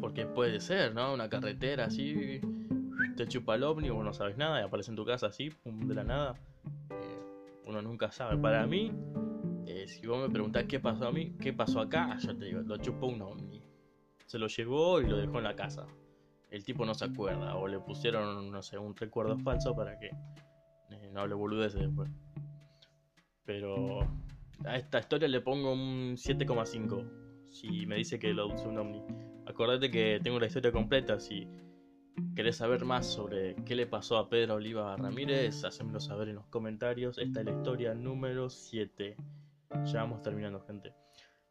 Porque 0.00 0.26
puede 0.26 0.58
ser, 0.58 0.92
¿no? 0.92 1.14
Una 1.14 1.28
carretera 1.28 1.84
así 1.84 2.40
te 3.16 3.28
chupa 3.28 3.54
el 3.54 3.62
ovni, 3.62 3.90
vos 3.90 4.04
no 4.04 4.12
sabes 4.12 4.36
nada 4.36 4.60
y 4.60 4.64
aparece 4.64 4.90
en 4.90 4.96
tu 4.96 5.04
casa 5.04 5.28
así, 5.28 5.50
pum, 5.50 5.86
de 5.86 5.94
la 5.94 6.02
nada. 6.02 6.34
Eh, 6.90 7.60
uno 7.66 7.80
nunca 7.80 8.10
sabe. 8.10 8.36
Para 8.38 8.66
mí, 8.66 8.90
eh, 9.70 9.86
si 9.86 10.06
vos 10.06 10.20
me 10.20 10.32
preguntás 10.32 10.64
qué 10.64 10.80
pasó 10.80 11.06
a 11.06 11.12
mí, 11.12 11.36
qué 11.40 11.52
pasó 11.52 11.80
acá, 11.80 12.16
yo 12.18 12.36
te 12.36 12.46
digo, 12.46 12.60
lo 12.62 12.76
chupó 12.78 13.06
un 13.06 13.22
ovni. 13.22 13.62
Se 14.26 14.38
lo 14.38 14.48
llevó 14.48 15.00
y 15.00 15.06
lo 15.06 15.16
dejó 15.16 15.38
en 15.38 15.44
la 15.44 15.54
casa. 15.54 15.86
El 16.50 16.64
tipo 16.64 16.84
no 16.84 16.94
se 16.94 17.04
acuerda, 17.04 17.54
o 17.56 17.68
le 17.68 17.78
pusieron, 17.78 18.50
no 18.50 18.62
sé, 18.62 18.78
un 18.78 18.96
recuerdo 18.96 19.38
falso 19.38 19.74
para 19.74 19.98
que 19.98 20.06
eh, 20.06 21.10
no 21.12 21.20
hable 21.20 21.34
boludeces 21.34 21.80
después. 21.80 22.10
Pero 23.44 24.00
a 24.64 24.76
esta 24.76 24.98
historia 24.98 25.28
le 25.28 25.40
pongo 25.40 25.72
un 25.72 26.16
7,5. 26.16 27.50
Si 27.50 27.86
me 27.86 27.96
dice 27.96 28.18
que 28.18 28.32
lo 28.32 28.48
usó 28.48 28.68
un 28.68 28.78
ovni. 28.78 29.02
Acordate 29.46 29.90
que 29.90 30.20
tengo 30.22 30.38
la 30.38 30.46
historia 30.46 30.72
completa. 30.72 31.18
Si 31.20 31.48
querés 32.34 32.56
saber 32.56 32.84
más 32.84 33.06
sobre 33.06 33.54
qué 33.64 33.74
le 33.74 33.86
pasó 33.86 34.18
a 34.18 34.28
Pedro 34.28 34.54
Oliva 34.54 34.96
Ramírez, 34.96 35.64
hacémelo 35.64 36.00
saber 36.00 36.28
en 36.28 36.36
los 36.36 36.46
comentarios. 36.46 37.18
Esta 37.18 37.40
es 37.40 37.46
la 37.46 37.52
historia 37.52 37.94
número 37.94 38.50
7. 38.50 39.16
Ya 39.84 40.00
vamos 40.02 40.22
terminando, 40.22 40.60
gente. 40.60 40.92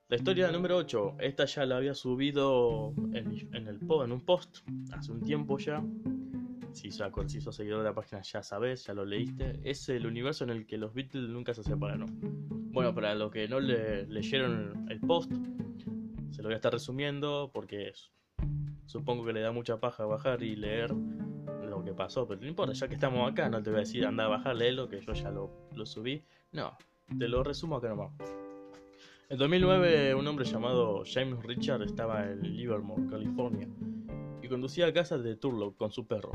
La 0.08 0.15
historia 0.15 0.51
número 0.51 0.77
8. 0.77 1.17
Esta 1.19 1.45
ya 1.45 1.65
la 1.65 1.77
había 1.77 1.93
subido 1.93 2.93
en, 3.13 3.47
en, 3.53 3.67
el, 3.67 3.79
en 3.79 4.12
un 4.12 4.25
post 4.25 4.60
hace 4.91 5.12
un 5.12 5.21
tiempo 5.21 5.58
ya. 5.58 5.84
Si, 6.71 6.91
si 6.91 7.41
sos 7.41 7.55
seguidor 7.55 7.79
de 7.79 7.86
la 7.86 7.93
página 7.93 8.21
ya 8.21 8.43
sabes, 8.43 8.86
ya 8.86 8.93
lo 8.93 9.05
leíste. 9.05 9.60
Es 9.63 9.89
el 9.89 10.05
universo 10.05 10.43
en 10.43 10.51
el 10.51 10.65
que 10.65 10.77
los 10.77 10.93
Beatles 10.93 11.29
nunca 11.29 11.53
se 11.53 11.63
separaron. 11.63 12.08
Bueno, 12.71 12.93
para 12.93 13.15
los 13.15 13.32
que 13.32 13.47
no 13.47 13.60
le, 13.60 14.05
leyeron 14.08 14.88
el 14.89 14.99
post, 14.99 15.32
se 16.29 16.41
lo 16.41 16.49
voy 16.49 16.53
a 16.53 16.58
estar 16.58 16.71
resumiendo 16.71 17.49
porque 17.53 17.89
es, 17.89 18.12
Supongo 18.89 19.23
que 19.23 19.34
le 19.34 19.41
da 19.41 19.51
mucha 19.51 19.79
paja 19.79 20.03
bajar 20.05 20.41
y 20.41 20.55
leer 20.55 20.89
lo 20.89 21.84
que 21.84 21.93
pasó, 21.93 22.27
pero 22.27 22.41
no 22.41 22.47
importa, 22.47 22.73
ya 22.73 22.88
que 22.88 22.95
estamos 22.95 23.32
acá, 23.32 23.47
no 23.47 23.62
te 23.62 23.69
voy 23.69 23.77
a 23.77 23.79
decir 23.82 24.03
anda 24.03 24.25
a 24.25 24.29
bajar, 24.29 24.55
léelo, 24.55 24.89
que 24.89 24.99
yo 24.99 25.13
ya 25.13 25.29
lo, 25.29 25.51
subí. 25.86 26.23
No, 26.51 26.75
te 27.17 27.28
lo 27.28 27.43
resumo 27.43 27.78
acá 27.78 27.89
nomás. 27.89 28.12
En 29.30 29.38
2009, 29.38 30.15
un 30.15 30.28
hombre 30.28 30.45
llamado 30.45 31.04
James 31.06 31.43
Richard 31.43 31.84
estaba 31.84 32.26
en 32.26 32.41
Livermore, 32.41 33.08
California, 33.10 33.67
y 34.41 34.48
conducía 34.48 34.88
a 34.88 34.93
casa 34.93 35.17
de 35.17 35.36
Turlock 35.36 35.78
con 35.78 35.91
su 35.91 36.08
perro. 36.08 36.32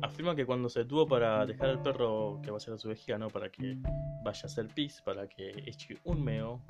Afirma 0.00 0.34
que 0.34 0.46
cuando 0.46 0.68
se 0.68 0.80
detuvo 0.80 1.06
para 1.06 1.44
dejar 1.44 1.68
al 1.68 1.82
perro 1.82 2.40
que 2.42 2.50
va 2.50 2.56
a 2.56 2.60
ser 2.60 2.78
su 2.78 2.88
vejiga, 2.88 3.18
¿no? 3.18 3.28
Para 3.28 3.50
que 3.50 3.76
vaya 4.24 4.40
a 4.42 4.46
hacer 4.46 4.68
pis, 4.68 5.02
para 5.04 5.28
que 5.28 5.50
eche 5.66 5.98
un 6.04 6.24
meo, 6.24 6.62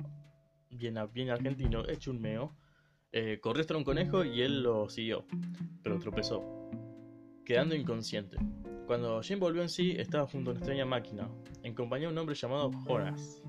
bien, 0.69 0.99
bien 1.13 1.29
argentino, 1.29 1.83
eche 1.87 2.09
un 2.09 2.19
meo, 2.19 2.53
eh, 3.13 3.39
corrió 3.39 3.61
hasta 3.61 3.77
un 3.77 3.83
conejo 3.83 4.25
y 4.25 4.41
él 4.41 4.63
lo 4.63 4.89
siguió, 4.89 5.25
pero 5.81 5.97
tropezó, 5.99 6.43
quedando 7.45 7.73
inconsciente. 7.73 8.37
Cuando 8.85 9.21
Jim 9.21 9.39
volvió 9.39 9.61
en 9.61 9.69
sí, 9.69 9.95
estaba 9.97 10.27
junto 10.27 10.49
a 10.49 10.51
una 10.51 10.59
extraña 10.59 10.85
máquina, 10.85 11.29
en 11.63 11.73
compañía 11.73 12.07
de 12.07 12.13
un 12.13 12.17
hombre 12.17 12.35
llamado 12.35 12.69
Horace, 12.85 13.41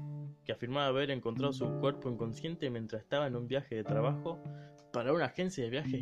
que 0.45 0.53
afirmaba 0.53 0.87
haber 0.87 1.11
encontrado 1.11 1.53
su 1.53 1.67
cuerpo 1.81 2.09
inconsciente 2.09 2.71
mientras 2.71 3.03
estaba 3.03 3.27
en 3.27 3.35
un 3.35 3.49
viaje 3.49 3.75
de 3.75 3.85
trabajo 3.85 4.41
para 4.93 5.13
una 5.13 5.25
agencia 5.25 5.65
de 5.65 5.71
viajes 5.71 6.01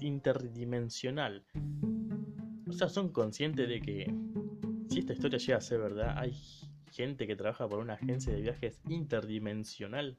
interdimensional. 0.00 1.44
O 2.68 2.72
sea, 2.72 2.88
son 2.88 3.10
conscientes 3.10 3.68
de 3.68 3.80
que 3.80 4.14
si 4.88 5.00
esta 5.00 5.14
historia 5.14 5.38
llega 5.38 5.58
a 5.58 5.60
ser 5.60 5.80
verdad, 5.80 6.16
hay 6.16 6.32
gente 6.92 7.26
que 7.26 7.34
trabaja 7.34 7.68
por 7.68 7.80
una 7.80 7.94
agencia 7.94 8.32
de 8.32 8.40
viajes 8.40 8.80
interdimensional. 8.88 10.16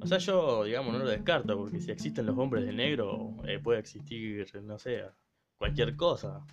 O 0.00 0.06
sea, 0.06 0.18
yo, 0.18 0.62
digamos, 0.62 0.92
no 0.92 1.00
lo 1.00 1.08
descarto, 1.08 1.56
porque 1.56 1.80
si 1.80 1.90
existen 1.90 2.26
los 2.26 2.38
hombres 2.38 2.64
de 2.64 2.72
negro, 2.72 3.34
eh, 3.48 3.58
puede 3.58 3.80
existir, 3.80 4.46
no 4.62 4.78
sé, 4.78 5.02
cualquier 5.56 5.96
cosa. 5.96 6.44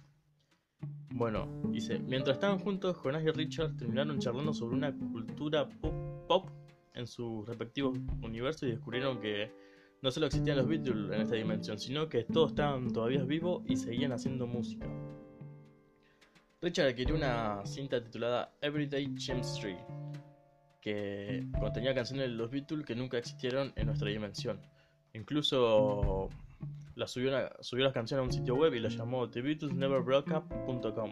Bueno, 1.13 1.47
dice, 1.69 1.99
mientras 1.99 2.35
estaban 2.35 2.59
juntos, 2.59 2.97
Jonas 3.03 3.23
y 3.23 3.31
Richard 3.31 3.75
terminaron 3.75 4.19
charlando 4.19 4.53
sobre 4.53 4.75
una 4.75 4.95
cultura 4.95 5.67
pop, 5.67 5.93
pop 6.27 6.49
en 6.93 7.05
sus 7.05 7.45
respectivos 7.47 7.97
universos 8.21 8.63
y 8.63 8.71
descubrieron 8.71 9.19
que 9.19 9.51
no 10.01 10.09
solo 10.09 10.27
existían 10.27 10.57
los 10.57 10.67
Beatles 10.67 11.11
en 11.13 11.21
esta 11.21 11.35
dimensión, 11.35 11.77
sino 11.77 12.09
que 12.09 12.23
todos 12.23 12.51
estaban 12.51 12.91
todavía 12.91 13.23
vivos 13.23 13.61
y 13.67 13.75
seguían 13.75 14.13
haciendo 14.13 14.47
música. 14.47 14.87
Richard 16.61 16.87
adquirió 16.89 17.15
una 17.15 17.65
cinta 17.65 18.03
titulada 18.03 18.53
Everyday 18.61 19.13
Chemistry, 19.15 19.77
que 20.79 21.47
contenía 21.59 21.93
canciones 21.93 22.29
de 22.29 22.35
los 22.35 22.49
Beatles 22.49 22.85
que 22.85 22.95
nunca 22.95 23.17
existieron 23.17 23.73
en 23.75 23.87
nuestra 23.87 24.09
dimensión. 24.09 24.59
Incluso 25.13 26.29
la 27.01 27.07
subió, 27.07 27.31
las 27.31 27.93
canciones 27.93 28.21
a 28.21 28.25
un 28.25 28.31
sitio 28.31 28.55
web 28.55 28.73
y 28.75 28.79
la 28.79 28.89
llamó 28.89 29.29
TheBeatlesNeverBrokeUp.com. 29.29 31.09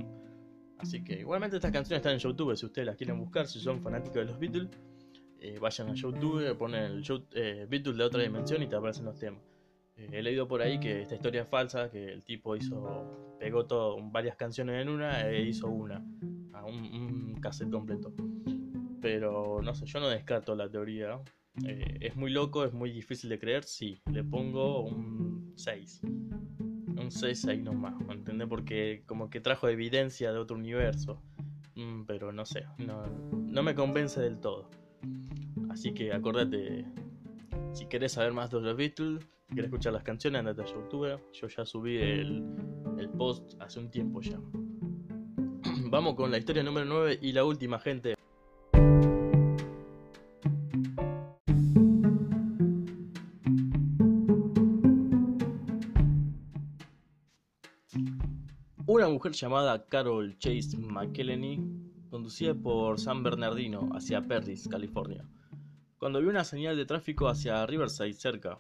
Así 0.78 1.04
que 1.04 1.20
igualmente 1.20 1.58
estas 1.58 1.72
canciones 1.72 1.98
están 1.98 2.14
en 2.14 2.20
YouTube, 2.20 2.56
si 2.56 2.66
ustedes 2.66 2.86
las 2.86 2.96
quieren 2.96 3.20
buscar, 3.20 3.48
si 3.48 3.60
son 3.60 3.82
fanáticos 3.82 4.16
de 4.16 4.26
los 4.26 4.40
Beatles, 4.40 4.70
eh, 5.40 5.58
vayan 5.60 5.90
a 5.90 5.94
YouTube, 5.94 6.56
ponen 6.58 6.84
el 6.84 7.04
eh, 7.34 7.66
Beatles 7.68 7.98
de 7.98 8.04
otra 8.04 8.22
dimensión 8.22 8.64
y 8.64 8.68
te 8.68 8.76
aparecen 8.76 9.06
los 9.06 9.18
temas. 9.18 9.42
Eh, 9.98 10.10
he 10.14 10.22
leído 10.22 10.48
por 10.48 10.62
ahí 10.62 10.80
que 10.80 11.02
esta 11.02 11.16
historia 11.16 11.42
es 11.42 11.50
falsa, 11.50 11.90
que 11.90 12.06
el 12.06 12.24
tipo 12.24 12.56
hizo, 12.56 13.36
pegó 13.40 13.66
todo, 13.66 13.98
varias 14.12 14.38
canciones 14.38 14.82
en 14.82 14.90
una 14.90 15.28
e 15.28 15.42
hizo 15.42 15.68
una, 15.68 16.00
un, 16.66 16.76
un 16.76 17.42
cassette 17.42 17.72
completo. 17.72 18.14
Pero 19.02 19.62
no 19.62 19.74
sé, 19.74 19.86
yo 19.86 20.00
no 20.00 20.08
descarto 20.08 20.56
la 20.56 20.70
teoría. 20.70 21.20
Eh, 21.66 21.98
es 22.02 22.16
muy 22.16 22.32
loco, 22.32 22.64
es 22.64 22.74
muy 22.74 22.92
difícil 22.92 23.30
de 23.30 23.40
creer. 23.40 23.64
Sí, 23.64 24.02
le 24.12 24.24
pongo 24.24 24.86
un 24.86 25.54
6. 25.56 26.02
Un 26.04 27.12
6 27.12 27.46
ahí 27.46 27.62
nomás, 27.62 28.00
¿me 28.06 28.14
entiendes? 28.14 28.48
Porque 28.48 29.04
como 29.06 29.30
que 29.30 29.42
trajo 29.42 29.68
evidencia 29.68 30.32
de 30.32 30.40
otro 30.40 30.58
universo. 30.58 31.22
Mm, 31.76 32.04
pero 32.06 32.32
no 32.32 32.46
sé, 32.46 32.66
no, 32.78 33.04
no 33.32 33.64
me 33.64 33.76
convence 33.76 34.20
del 34.20 34.40
todo. 34.40 34.70
Así 35.70 35.94
que 35.94 36.12
acordate, 36.12 36.86
si 37.74 37.86
querés 37.86 38.14
saber 38.14 38.34
más 38.34 38.52
de 38.52 38.60
los 38.60 38.76
Beatles, 38.76 39.26
si 39.48 39.56
querés 39.56 39.70
escuchar 39.70 39.94
las 39.94 40.04
canciones, 40.04 40.40
andate 40.40 40.62
a 40.62 40.66
YouTube. 40.66 41.20
Yo 41.34 41.48
ya 41.48 41.66
subí 41.66 41.98
el, 41.98 42.44
el 42.98 43.10
post 43.10 43.54
hace 43.62 43.80
un 43.80 43.90
tiempo 43.90 44.22
ya. 44.22 44.40
Vamos 45.90 46.16
con 46.16 46.32
la 46.32 46.38
historia 46.38 46.64
número 46.64 46.86
9 46.86 47.20
y 47.22 47.32
la 47.32 47.46
última, 47.46 47.80
gente. 47.80 48.19
Mujer 59.20 59.34
llamada 59.34 59.84
Carol 59.84 60.38
Chase 60.38 60.78
McElhenney 60.78 61.60
conducía 62.10 62.56
por 62.56 63.02
San 63.02 63.22
Bernardino 63.22 63.90
hacia 63.92 64.26
Perris, 64.26 64.66
California, 64.70 65.26
cuando 65.98 66.22
vio 66.22 66.30
una 66.30 66.46
señal 66.46 66.78
de 66.78 66.86
tráfico 66.86 67.28
hacia 67.28 67.66
Riverside 67.66 68.14
cerca. 68.14 68.60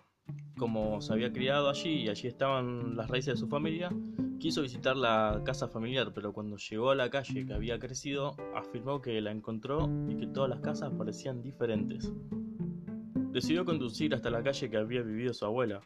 Como 0.57 0.99
se 0.99 1.13
había 1.13 1.31
criado 1.31 1.69
allí 1.69 2.01
y 2.01 2.09
allí 2.09 2.27
estaban 2.27 2.97
las 2.97 3.07
raíces 3.07 3.35
de 3.35 3.39
su 3.39 3.47
familia, 3.47 3.89
quiso 4.37 4.61
visitar 4.61 4.97
la 4.97 5.41
casa 5.45 5.69
familiar, 5.69 6.11
pero 6.13 6.33
cuando 6.33 6.57
llegó 6.57 6.91
a 6.91 6.95
la 6.95 7.09
calle 7.09 7.45
que 7.45 7.53
había 7.53 7.79
crecido, 7.79 8.35
afirmó 8.53 9.01
que 9.01 9.21
la 9.21 9.31
encontró 9.31 9.89
y 10.09 10.17
que 10.17 10.27
todas 10.27 10.49
las 10.49 10.59
casas 10.59 10.91
parecían 10.91 11.41
diferentes. 11.41 12.11
Decidió 13.31 13.63
conducir 13.63 14.13
hasta 14.13 14.29
la 14.29 14.43
calle 14.43 14.69
que 14.69 14.75
había 14.75 15.03
vivido 15.03 15.33
su 15.33 15.45
abuela, 15.45 15.79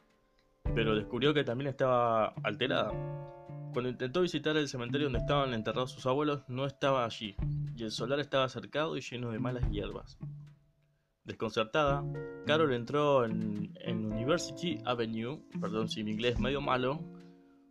pero 0.74 0.96
descubrió 0.96 1.32
que 1.32 1.44
también 1.44 1.70
estaba 1.70 2.30
alterada 2.42 2.92
cuando 3.74 3.90
intentó 3.90 4.22
visitar 4.22 4.56
el 4.56 4.70
cementerio 4.70 5.08
donde 5.08 5.20
estaban 5.20 5.54
enterrados 5.54 5.92
sus 5.92 6.06
abuelos, 6.06 6.44
no 6.48 6.66
estaba 6.66 7.04
allí, 7.04 7.36
y 7.76 7.84
el 7.84 7.92
solar 7.92 8.20
estaba 8.20 8.48
cercado 8.48 8.96
y 8.96 9.02
lleno 9.02 9.32
de 9.32 9.40
malas 9.40 9.70
hierbas. 9.72 10.18
Desconcertada, 11.26 12.04
Carol 12.46 12.74
entró 12.74 13.26
en, 13.26 13.74
University 13.86 14.78
Avenue, 14.86 15.42
perdón 15.60 15.90
si 15.90 16.04
mi 16.04 16.12
inglés 16.12 16.36
es 16.36 16.40
medio 16.40 16.62
malo, 16.62 17.00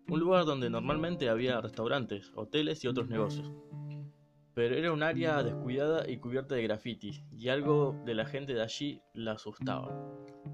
un 0.09 0.21
lugar 0.21 0.45
donde 0.45 0.69
normalmente 0.69 1.29
había 1.29 1.61
restaurantes, 1.61 2.33
hoteles 2.35 2.83
y 2.85 2.89
otros 2.89 3.09
negocios. 3.09 3.51
pero 4.55 4.75
era 4.75 4.93
un 4.93 5.03
área 5.03 5.43
descuidada 5.43 6.11
y 6.11 6.19
cubierta 6.19 6.55
de 6.55 6.65
grafitis, 6.65 7.23
y 7.31 7.49
algo 7.49 7.97
de 8.05 8.15
la 8.15 8.27
gente 8.27 8.53
de 8.53 8.63
allí 8.63 9.01
la 9.15 9.33
asustaba. 9.33 9.89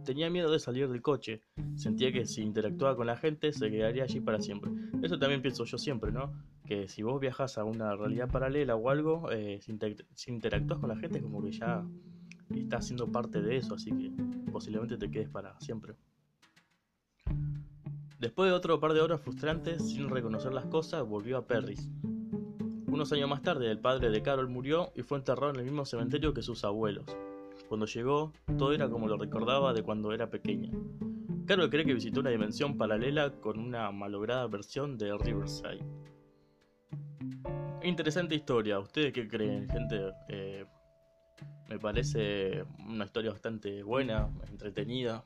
Tenía 0.05 0.31
miedo 0.31 0.51
de 0.51 0.59
salir 0.59 0.89
del 0.89 1.03
coche, 1.03 1.43
sentía 1.77 2.13
que 2.13 2.25
si 2.27 2.43
interactuaba 2.43 2.97
con 2.97 3.07
la 3.07 3.17
gente 3.17 3.53
se 3.53 3.71
quedaría 3.71 4.05
allí 4.05 4.21
para 4.21 4.41
siempre. 4.41 4.71
Eso 5.03 5.19
también 5.19 5.43
pienso 5.43 5.65
yo 5.65 5.79
siempre, 5.79 6.13
¿no? 6.13 6.33
Que 6.67 6.89
si 6.89 7.03
vos 7.03 7.21
viajas 7.21 7.59
a 7.59 7.65
una 7.65 7.95
realidad 7.97 8.31
paralela 8.31 8.77
o 8.77 8.91
algo, 8.91 9.31
eh, 9.31 9.61
si, 9.61 9.79
si 10.15 10.31
interactúas 10.31 10.81
con 10.81 10.89
la 10.89 10.97
gente, 10.97 11.21
como 11.21 11.43
que 11.43 11.53
ya 11.53 11.85
estás 12.55 12.87
siendo 12.87 13.11
parte 13.11 13.43
de 13.43 13.57
eso, 13.57 13.75
así 13.75 13.91
que 13.91 14.13
posiblemente 14.51 14.97
te 14.97 15.11
quedes 15.11 15.29
para 15.29 15.59
siempre. 15.61 15.95
Después 18.19 18.51
de 18.51 18.57
otro 18.57 18.81
par 18.81 18.95
de 18.95 19.01
horas 19.01 19.21
frustrantes, 19.21 19.91
sin 19.91 20.09
reconocer 20.09 20.53
las 20.53 20.67
cosas, 20.67 21.07
volvió 21.07 21.37
a 21.39 21.47
Perris, 21.47 21.89
unos 22.91 23.13
años 23.13 23.29
más 23.29 23.43
tarde, 23.43 23.71
el 23.71 23.79
padre 23.79 24.11
de 24.11 24.23
Carol 24.23 24.49
murió 24.49 24.93
y 24.97 25.03
fue 25.03 25.19
enterrado 25.19 25.51
en 25.51 25.57
el 25.61 25.65
mismo 25.65 25.85
cementerio 25.85 26.35
que 26.35 26.43
sus 26.43 26.65
abuelos. 26.65 27.05
Cuando 27.69 27.87
llegó, 27.87 28.33
todo 28.57 28.73
era 28.73 28.89
como 28.89 29.07
lo 29.07 29.19
recordaba 29.19 29.75
de 29.75 29.83
cuando 29.83 30.13
era 30.13 30.31
pequeña. 30.31 30.71
Carol 31.47 31.69
cree 31.69 31.85
que 31.85 31.95
visitó 31.95 32.21
una 32.21 32.31
dimensión 32.31 32.77
paralela 32.77 33.31
con 33.41 33.59
una 33.59 33.91
malograda 33.91 34.47
versión 34.47 34.97
de 34.97 35.17
Riverside. 35.17 35.85
Interesante 37.83 38.35
historia. 38.35 38.79
¿Ustedes 38.79 39.13
qué 39.13 39.29
creen, 39.29 39.69
gente? 39.69 40.13
Eh, 40.29 40.65
me 41.69 41.79
parece 41.79 42.65
una 42.87 43.05
historia 43.05 43.33
bastante 43.33 43.83
buena, 43.83 44.31
entretenida. 44.51 45.25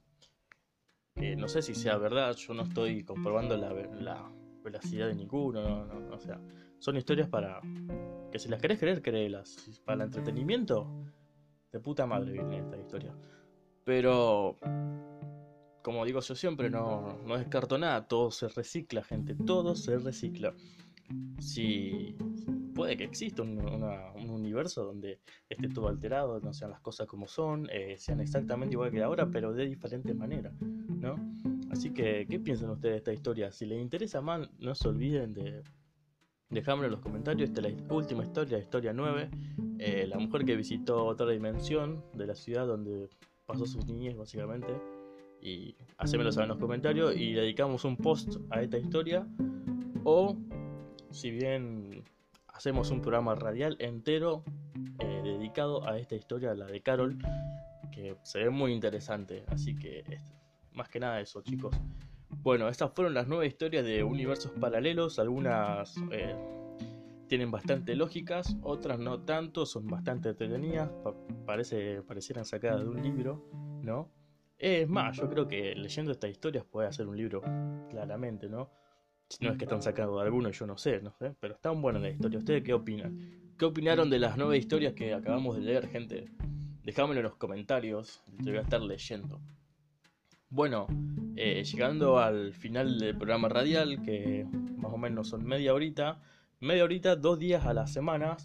no 1.37 1.49
sé 1.49 1.63
si 1.63 1.75
sea 1.75 1.97
verdad, 1.97 2.35
yo 2.37 2.55
no 2.55 2.63
estoy 2.63 3.05
comprobando 3.05 3.57
la, 3.57 3.73
la 3.73 4.29
veracidad 4.65 5.09
de 5.09 5.15
ninguno, 5.15 5.63
no, 5.63 5.87
no, 5.87 6.15
o 6.15 6.19
sea, 6.19 6.41
son 6.79 6.97
historias 6.97 7.29
para 7.29 7.61
que 8.33 8.39
si 8.39 8.49
las 8.49 8.61
querés 8.61 8.79
creer, 8.79 9.03
créelas. 9.03 9.81
Para 9.85 10.05
entretenimiento, 10.05 10.89
de 11.73 11.81
puta 11.81 12.07
madre 12.07 12.33
viene 12.33 12.59
esta 12.59 12.77
historia. 12.77 13.15
Pero, 13.85 14.59
como 15.83 16.05
digo 16.05 16.21
yo 16.21 16.35
siempre, 16.35 16.71
no, 16.71 17.19
no 17.25 17.37
descarto 17.37 17.79
nada, 17.79 18.07
todo 18.07 18.31
se 18.31 18.49
recicla, 18.49 19.03
gente, 19.03 19.35
todo 19.35 19.75
se 19.75 19.99
recicla. 19.99 20.55
Si 21.41 22.17
puede 22.75 22.97
que 22.97 23.05
exista 23.05 23.43
un, 23.43 23.61
universo 24.31 24.85
donde 24.85 25.21
esté 25.49 25.69
todo 25.69 25.89
alterado, 25.89 26.41
no 26.41 26.53
sean 26.53 26.71
las 26.71 26.81
cosas 26.81 27.07
como 27.07 27.29
son, 27.29 27.69
eh, 27.71 27.97
sean 27.99 28.21
exactamente 28.21 28.75
igual 28.75 28.91
que 28.91 29.03
ahora, 29.03 29.29
pero 29.31 29.53
de 29.53 29.67
diferente 29.67 30.15
manera, 30.15 30.53
¿no? 30.61 31.17
Así 31.71 31.93
que, 31.93 32.27
¿qué 32.29 32.39
piensan 32.39 32.71
ustedes 32.71 32.95
de 32.95 32.99
esta 32.99 33.13
historia? 33.13 33.53
Si 33.53 33.67
les 33.67 33.81
interesa 33.81 34.21
más, 34.21 34.49
no 34.59 34.75
se 34.75 34.89
olviden 34.89 35.33
de 35.33 35.63
Dejadme 36.53 36.85
en 36.85 36.91
los 36.91 37.01
comentarios, 37.01 37.49
esta 37.49 37.67
es 37.67 37.75
la 37.75 37.95
última 37.95 38.25
historia, 38.25 38.59
historia 38.59 38.93
9. 38.93 39.31
Eh, 39.79 40.07
la 40.07 40.19
mujer 40.19 40.45
que 40.45 40.55
visitó 40.55 41.07
otra 41.07 41.27
dimensión 41.31 42.05
de 42.13 42.27
la 42.27 42.35
ciudad 42.35 42.67
donde 42.67 43.09
pasó 43.47 43.65
sus 43.65 43.87
niñez 43.87 44.19
básicamente. 44.19 44.69
Y 45.41 45.75
hacémelo 45.97 46.31
saber 46.31 46.45
en 46.45 46.49
los 46.51 46.59
comentarios 46.59 47.17
y 47.17 47.33
dedicamos 47.33 47.87
un 47.87 47.97
post 47.97 48.37
a 48.51 48.61
esta 48.61 48.77
historia. 48.77 49.27
O 50.05 50.37
si 51.11 51.31
bien 51.31 52.05
hacemos 52.49 52.91
un 52.91 53.01
programa 53.01 53.35
radial 53.35 53.77
entero 53.79 54.45
eh, 54.99 55.23
dedicado 55.25 55.89
a 55.89 55.99
esta 55.99 56.17
historia, 56.17 56.55
la 56.55 56.67
de 56.67 56.83
Carol, 56.83 57.17
que 57.91 58.15
se 58.25 58.41
ve 58.41 58.51
muy 58.51 58.73
interesante. 58.73 59.43
Así 59.49 59.75
que 59.75 60.05
más 60.75 60.91
que 60.91 61.01
nada 61.01 61.19
eso 61.19 61.41
chicos. 61.41 61.75
Bueno, 62.39 62.69
estas 62.69 62.93
fueron 62.93 63.15
las 63.15 63.29
nueve 63.29 63.47
historias 63.47 63.85
de 63.85 64.03
universos 64.03 64.53
paralelos. 64.53 65.19
Algunas 65.19 65.97
eh, 66.11 66.35
tienen 67.29 67.51
bastante 67.51 67.95
lógicas, 67.95 68.57
otras 68.63 68.99
no 68.99 69.21
tanto, 69.21 69.65
son 69.65 69.87
bastante 69.87 70.31
entretenidas. 70.31 70.91
parece, 71.47 72.03
parecieran 72.03 72.45
sacadas 72.45 72.83
de 72.83 72.89
un 72.89 73.03
libro, 73.03 73.49
¿no? 73.83 74.11
Es 74.59 74.89
más, 74.89 75.17
yo 75.17 75.29
creo 75.29 75.49
que 75.49 75.75
leyendo 75.75 76.13
estas 76.13 76.31
historias 76.31 76.65
puede 76.65 76.89
hacer 76.89 77.07
un 77.07 77.17
libro, 77.17 77.43
claramente, 77.91 78.49
¿no? 78.49 78.71
Si 79.29 79.45
no 79.45 79.53
es 79.53 79.59
que 79.59 79.65
están 79.65 79.83
sacados 79.83 80.17
de 80.17 80.23
alguno, 80.23 80.51
yo 80.51 80.67
no 80.67 80.77
sé, 80.77 81.01
no 81.01 81.13
sé, 81.19 81.35
pero 81.41 81.55
están 81.55 81.81
buenas 81.81 82.03
las 82.03 82.13
historias. 82.13 82.43
¿Ustedes 82.43 82.63
qué 82.63 82.75
opinan? 82.75 83.55
¿Qué 83.57 83.65
opinaron 83.65 84.11
de 84.11 84.19
las 84.19 84.37
nueve 84.37 84.59
historias 84.59 84.93
que 84.93 85.15
acabamos 85.15 85.57
de 85.57 85.63
leer, 85.63 85.89
gente? 85.89 86.29
Dejámoslo 86.85 87.21
en 87.21 87.25
los 87.25 87.37
comentarios, 87.37 88.23
te 88.45 88.51
voy 88.51 88.59
a 88.59 88.63
estar 88.63 88.83
leyendo. 88.83 89.41
Bueno, 90.53 90.87
eh, 91.35 91.65
llegando 91.65 92.19
al 92.19 92.53
final 92.53 92.99
del 92.99 93.17
programa 93.17 93.49
radial, 93.49 94.03
que 94.03 94.47
más 94.77 94.93
o 94.93 94.99
menos 94.99 95.29
son 95.29 95.47
media 95.47 95.73
horita, 95.73 96.21
media 96.61 96.85
horita, 96.85 97.17
dos 97.17 97.39
días 97.39 97.65
a 97.65 97.73
la 97.73 97.87
semana. 97.87 98.37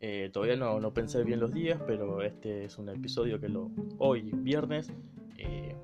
Eh, 0.00 0.28
todavía 0.32 0.56
no, 0.56 0.80
no, 0.80 0.92
pensé 0.92 1.22
bien 1.22 1.38
los 1.38 1.54
días, 1.54 1.80
pero 1.86 2.20
este 2.20 2.64
es 2.64 2.78
un 2.78 2.88
episodio 2.88 3.38
que 3.38 3.48
lo, 3.48 3.70
hoy, 3.98 4.22
viernes, 4.34 4.92
eh, 5.38 5.76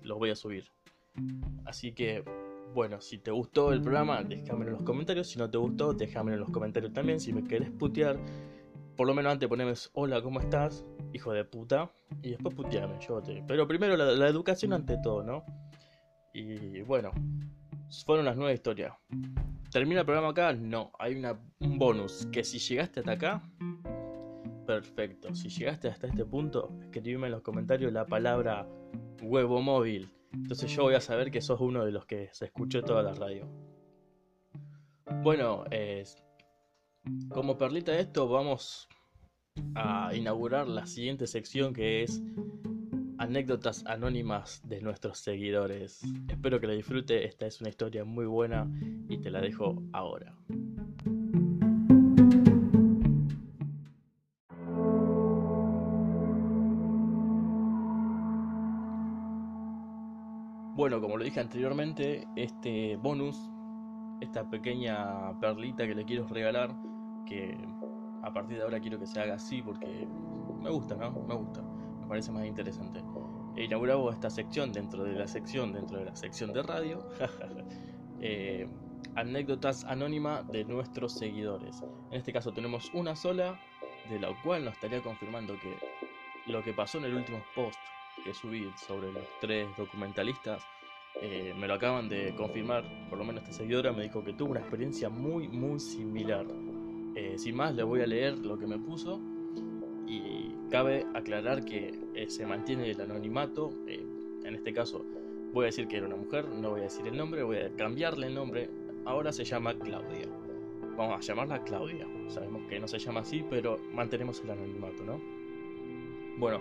lo 0.00 0.16
voy 0.16 0.30
a 0.30 0.36
subir. 0.36 0.70
Así 1.66 1.92
que, 1.92 2.24
bueno, 2.72 3.02
si 3.02 3.18
te 3.18 3.30
gustó 3.30 3.74
el 3.74 3.82
programa, 3.82 4.22
déjamelo 4.22 4.70
en 4.70 4.76
los 4.76 4.84
comentarios. 4.84 5.26
Si 5.26 5.38
no 5.38 5.50
te 5.50 5.58
gustó, 5.58 5.92
déjamelo 5.92 6.36
en 6.36 6.40
los 6.40 6.50
comentarios 6.50 6.94
también. 6.94 7.20
Si 7.20 7.34
me 7.34 7.44
querés 7.44 7.70
putear, 7.72 8.16
por 8.96 9.06
lo 9.06 9.14
menos 9.14 9.32
antes 9.32 9.48
poneme 9.48 9.74
hola, 9.92 10.22
¿cómo 10.22 10.40
estás? 10.40 10.84
Hijo 11.12 11.32
de 11.32 11.44
puta. 11.44 11.90
Y 12.22 12.30
después 12.30 12.54
puteame, 12.54 12.98
yo 13.06 13.20
te... 13.20 13.42
Pero 13.46 13.68
primero 13.68 13.96
la, 13.96 14.28
educación 14.28 14.72
ante 14.72 14.98
todo, 14.98 15.22
¿no? 15.22 15.44
Y 16.32 16.80
bueno, 16.82 17.12
fueron 18.04 18.24
las 18.24 18.36
nueve 18.36 18.54
historias. 18.54 18.94
¿Termina 19.70 20.00
el 20.00 20.06
programa 20.06 20.30
acá? 20.30 20.52
No, 20.52 20.92
hay 20.98 21.14
una, 21.14 21.38
un 21.60 21.78
bonus. 21.78 22.26
Que 22.32 22.44
si 22.44 22.58
llegaste 22.58 23.00
hasta 23.00 23.12
acá, 23.12 23.42
perfecto. 24.66 25.34
Si 25.34 25.48
llegaste 25.48 25.88
hasta 25.88 26.06
este 26.06 26.24
punto, 26.24 26.72
escribime 26.82 27.26
en 27.26 27.32
los 27.32 27.42
comentarios 27.42 27.92
la 27.92 28.06
palabra 28.06 28.66
huevo 29.22 29.60
móvil. 29.62 30.10
Entonces 30.32 30.70
yo 30.74 30.82
voy 30.82 30.94
a 30.94 31.00
saber 31.00 31.30
que 31.30 31.40
sos 31.40 31.60
uno 31.60 31.84
de 31.84 31.92
los 31.92 32.04
que 32.06 32.28
se 32.32 32.46
escuchó 32.46 32.82
toda 32.82 33.02
la 33.02 33.14
radio. 33.14 33.48
Bueno, 35.22 35.64
eh, 35.70 36.04
como 37.28 37.58
perlita 37.58 37.92
de 37.92 38.00
esto, 38.00 38.28
vamos 38.28 38.88
a 39.74 40.14
inaugurar 40.14 40.68
la 40.68 40.86
siguiente 40.86 41.26
sección 41.26 41.72
que 41.72 42.02
es 42.02 42.22
anécdotas 43.18 43.84
anónimas 43.86 44.60
de 44.68 44.80
nuestros 44.80 45.18
seguidores. 45.18 46.02
Espero 46.28 46.60
que 46.60 46.66
la 46.66 46.74
disfrute, 46.74 47.24
esta 47.26 47.46
es 47.46 47.60
una 47.60 47.70
historia 47.70 48.04
muy 48.04 48.26
buena 48.26 48.70
y 49.08 49.18
te 49.18 49.30
la 49.30 49.40
dejo 49.40 49.82
ahora. 49.92 50.34
Bueno, 60.74 61.00
como 61.00 61.16
lo 61.16 61.24
dije 61.24 61.40
anteriormente, 61.40 62.26
este 62.36 62.96
bonus, 62.96 63.38
esta 64.20 64.48
pequeña 64.50 65.38
perlita 65.40 65.86
que 65.86 65.94
le 65.94 66.04
quiero 66.04 66.28
regalar, 66.28 66.76
que 67.26 67.58
a 68.22 68.32
partir 68.32 68.56
de 68.56 68.62
ahora 68.64 68.80
quiero 68.80 68.98
que 68.98 69.06
se 69.06 69.20
haga 69.20 69.34
así 69.34 69.62
porque 69.62 70.06
me 70.60 70.70
gusta, 70.70 70.96
¿no? 70.96 71.10
Me 71.10 71.34
gusta, 71.34 71.62
me 71.62 72.06
parece 72.06 72.32
más 72.32 72.46
interesante. 72.46 73.00
E 73.56 73.64
inauguramos 73.64 74.14
esta 74.14 74.30
sección 74.30 74.72
dentro 74.72 75.04
de 75.04 75.12
la 75.12 75.26
sección, 75.26 75.72
dentro 75.72 75.98
de 75.98 76.06
la 76.06 76.16
sección 76.16 76.52
de 76.52 76.62
radio, 76.62 77.08
eh, 78.20 78.68
anécdotas 79.14 79.84
anónimas 79.84 80.46
de 80.48 80.64
nuestros 80.64 81.12
seguidores. 81.12 81.82
En 82.10 82.18
este 82.18 82.32
caso 82.32 82.52
tenemos 82.52 82.90
una 82.92 83.16
sola, 83.16 83.58
de 84.08 84.18
la 84.18 84.28
cual 84.42 84.64
nos 84.64 84.74
estaría 84.74 85.02
confirmando 85.02 85.58
que 85.58 85.78
lo 86.46 86.62
que 86.62 86.72
pasó 86.72 86.98
en 86.98 87.06
el 87.06 87.14
último 87.14 87.42
post 87.54 87.78
que 88.24 88.32
subí 88.34 88.72
sobre 88.76 89.12
los 89.12 89.24
tres 89.40 89.68
documentalistas 89.76 90.64
eh, 91.22 91.54
me 91.56 91.66
lo 91.66 91.74
acaban 91.74 92.08
de 92.08 92.34
confirmar, 92.34 92.84
por 93.08 93.18
lo 93.18 93.24
menos 93.24 93.42
esta 93.42 93.56
seguidora 93.56 93.92
me 93.92 94.02
dijo 94.02 94.22
que 94.22 94.34
tuvo 94.34 94.50
una 94.50 94.60
experiencia 94.60 95.08
muy 95.08 95.48
muy 95.48 95.80
similar. 95.80 96.44
Eh, 97.16 97.38
sin 97.38 97.56
más, 97.56 97.74
le 97.74 97.82
voy 97.82 98.02
a 98.02 98.06
leer 98.06 98.38
lo 98.38 98.58
que 98.58 98.66
me 98.66 98.78
puso 98.78 99.22
y 100.06 100.54
cabe 100.70 101.06
aclarar 101.14 101.64
que 101.64 101.98
eh, 102.14 102.28
se 102.28 102.44
mantiene 102.44 102.90
el 102.90 103.00
anonimato. 103.00 103.70
Eh, 103.86 104.04
en 104.44 104.54
este 104.54 104.74
caso, 104.74 105.02
voy 105.54 105.64
a 105.64 105.66
decir 105.66 105.88
que 105.88 105.96
era 105.96 106.06
una 106.06 106.16
mujer, 106.16 106.46
no 106.46 106.70
voy 106.70 106.80
a 106.80 106.84
decir 106.84 107.06
el 107.08 107.16
nombre, 107.16 107.42
voy 107.42 107.56
a 107.56 107.74
cambiarle 107.74 108.26
el 108.26 108.34
nombre. 108.34 108.68
Ahora 109.06 109.32
se 109.32 109.44
llama 109.44 109.74
Claudia. 109.78 110.28
Vamos 110.98 111.16
a 111.16 111.20
llamarla 111.20 111.64
Claudia. 111.64 112.06
Sabemos 112.28 112.68
que 112.68 112.78
no 112.78 112.86
se 112.86 112.98
llama 112.98 113.20
así, 113.20 113.42
pero 113.48 113.78
mantenemos 113.94 114.42
el 114.42 114.50
anonimato, 114.50 115.02
¿no? 115.02 115.18
Bueno, 116.38 116.60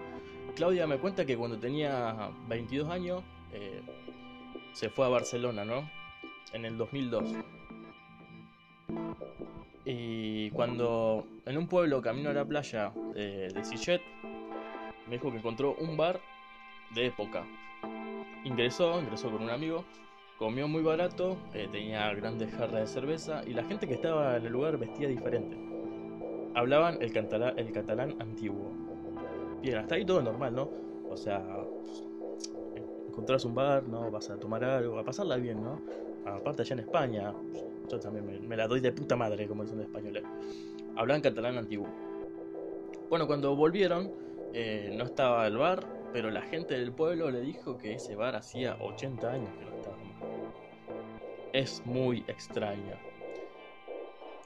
Claudia 0.55 0.87
me 0.87 0.99
cuenta 0.99 1.25
que 1.25 1.35
cuando 1.35 1.59
tenía 1.59 2.31
22 2.47 2.89
años 2.89 3.23
se 4.71 4.89
fue 4.89 5.05
a 5.05 5.09
Barcelona, 5.09 5.65
¿no? 5.65 5.89
En 6.53 6.63
el 6.63 6.77
2002. 6.77 7.33
Y 9.85 10.49
cuando 10.51 11.27
en 11.45 11.57
un 11.57 11.67
pueblo 11.67 12.01
camino 12.01 12.31
a 12.31 12.33
la 12.33 12.45
playa 12.45 12.91
de, 13.13 13.49
de 13.49 13.63
Sillet, 13.63 14.01
me 15.07 15.13
dijo 15.13 15.31
que 15.31 15.37
encontró 15.37 15.75
un 15.79 15.95
bar 15.95 16.19
de 16.95 17.07
época. 17.07 17.45
Ingresó, 18.43 18.99
ingresó 18.99 19.31
con 19.31 19.43
un 19.43 19.49
amigo, 19.49 19.85
comió 20.37 20.67
muy 20.67 20.81
barato, 20.81 21.37
eh, 21.53 21.67
tenía 21.71 22.11
grandes 22.13 22.51
jarras 22.53 22.81
de 22.81 22.87
cerveza 22.87 23.43
y 23.45 23.53
la 23.53 23.63
gente 23.63 23.87
que 23.87 23.93
estaba 23.93 24.37
en 24.37 24.45
el 24.45 24.51
lugar 24.51 24.77
vestía 24.77 25.07
diferente. 25.07 25.55
hablaban 26.55 26.95
el, 27.01 27.15
el 27.57 27.71
catalán 27.71 28.15
antiguo. 28.19 28.71
Bien, 29.61 29.77
hasta 29.77 29.95
ahí 29.95 30.05
todo 30.05 30.21
normal, 30.21 30.55
¿no? 30.55 30.69
O 31.09 31.17
sea, 31.17 31.43
encontrás 33.07 33.45
un 33.45 33.55
bar, 33.55 33.83
¿no? 33.87 34.11
Vas 34.11 34.29
a 34.29 34.37
tomar 34.37 34.63
algo, 34.63 34.99
a 34.99 35.03
pasarla 35.03 35.37
bien, 35.37 35.63
¿no? 35.63 35.81
Aparte 36.25 36.63
allá 36.63 36.73
en 36.73 36.79
España, 36.79 37.33
yo 37.87 37.99
también 37.99 38.47
me, 38.47 38.57
la 38.57 38.67
doy 38.67 38.79
de 38.79 38.91
puta 38.91 39.15
madre, 39.15 39.47
como 39.47 39.63
dicen 39.63 39.77
los 39.77 39.87
españoles. 39.87 40.23
Hablaban 40.95 41.21
catalán 41.21 41.57
antiguo. 41.57 41.87
Bueno, 43.09 43.27
cuando 43.27 43.55
volvieron, 43.55 44.11
eh, 44.53 44.93
no 44.95 45.03
estaba 45.03 45.45
el 45.47 45.57
bar, 45.57 45.85
pero 46.13 46.31
la 46.31 46.41
gente 46.41 46.77
del 46.77 46.91
pueblo 46.91 47.29
le 47.29 47.41
dijo 47.41 47.77
que 47.77 47.93
ese 47.93 48.15
bar 48.15 48.35
hacía 48.35 48.77
80 48.79 49.31
años 49.31 49.49
que 49.57 49.65
no 49.65 49.75
estaba. 49.75 49.97
Es 51.53 51.81
muy 51.85 52.23
extraña. 52.27 52.97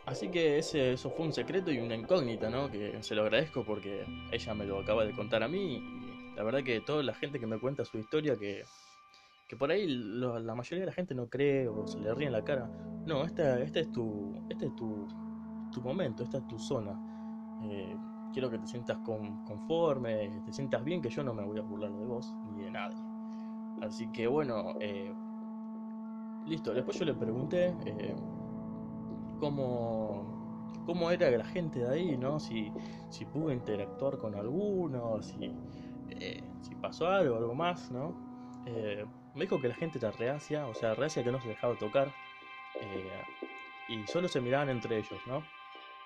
Así 0.06 0.30
que 0.30 0.58
ese, 0.58 0.94
eso 0.94 1.12
fue 1.12 1.28
un 1.28 1.34
secreto 1.34 1.72
y 1.72 1.78
una 1.78 1.96
incógnita, 1.96 2.50
¿no? 2.50 2.72
Que 2.72 2.98
se 3.02 3.14
lo 3.14 3.22
agradezco 3.22 3.64
porque 3.64 4.06
ella 4.32 4.54
me 4.56 4.66
lo 4.66 4.80
acaba 4.80 5.06
de 5.06 5.14
contar 5.14 5.44
a 5.44 5.48
mí. 5.48 5.76
Y 5.76 6.36
la 6.36 6.44
verdad 6.44 6.64
que 6.64 6.82
toda 6.82 7.04
la 7.04 7.14
gente 7.14 7.40
que 7.40 7.46
me 7.46 7.60
cuenta 7.60 7.86
su 7.86 8.00
historia, 8.00 8.36
que, 8.36 8.64
que 9.50 9.58
por 9.58 9.72
ahí 9.72 9.88
la 9.88 10.54
mayoría 10.54 10.82
de 10.82 10.86
la 10.86 10.92
gente 10.92 11.16
no 11.16 11.28
cree 11.28 11.68
o 11.68 11.88
se 11.88 12.00
le 12.00 12.14
ríe 12.14 12.28
en 12.28 12.34
la 12.34 12.44
cara. 12.44 12.70
No, 13.08 13.24
esta, 13.24 13.60
este 13.60 13.80
es 13.80 13.92
tu, 13.92 14.36
este 14.48 14.68
es 14.68 14.76
tu, 14.76 15.08
tu 15.72 15.82
momento, 15.82 16.24
esta 16.24 16.38
es 16.38 16.48
tu 16.48 16.60
zona. 16.60 16.92
Eh, 17.64 17.98
quiero 18.32 18.52
que 18.52 18.60
te 18.60 18.68
sientas 18.68 19.00
conforme, 19.00 20.30
te 20.46 20.54
sientas 20.54 20.84
bien, 20.84 21.02
que 21.02 21.10
yo 21.10 21.24
no 21.24 21.34
me 21.34 21.44
voy 21.44 21.58
a 21.58 21.64
burlar 21.64 21.92
de 21.92 22.06
vos 22.06 22.32
ni 22.52 22.62
de 22.62 22.70
nadie. 22.70 23.00
Así 23.82 24.08
que 24.12 24.28
bueno, 24.28 24.76
eh, 24.80 25.12
listo. 26.46 26.72
Después 26.72 27.00
yo 27.00 27.06
le 27.06 27.16
pregunté 27.16 27.76
eh, 27.88 28.16
cómo, 29.40 30.70
cómo 30.86 31.10
era 31.10 31.32
la 31.32 31.46
gente 31.46 31.80
de 31.80 31.90
ahí, 31.90 32.18
¿no? 32.20 32.40
Si, 32.40 32.72
si 33.10 33.26
pudo 33.26 33.52
interactuar 33.52 34.20
con 34.20 34.36
alguno, 34.36 35.24
si, 35.24 35.52
si 36.62 36.76
pasó 36.76 37.08
algo, 37.08 37.38
algo 37.38 37.56
más, 37.56 37.92
¿no? 37.92 38.14
Me 39.36 39.42
dijo 39.42 39.60
que 39.62 39.68
la 39.68 39.76
gente 39.76 39.98
era 39.98 40.12
reacia, 40.12 40.68
o 40.68 40.74
sea, 40.74 40.96
reacia 40.96 41.24
que 41.24 41.32
no 41.32 41.42
se 41.42 41.50
dejaba 41.50 41.76
tocar. 41.76 42.14
y 43.88 44.06
solo 44.08 44.28
se 44.28 44.42
miraban 44.42 44.70
entre 44.70 44.98
ellos, 44.98 45.20
¿no? 45.28 45.44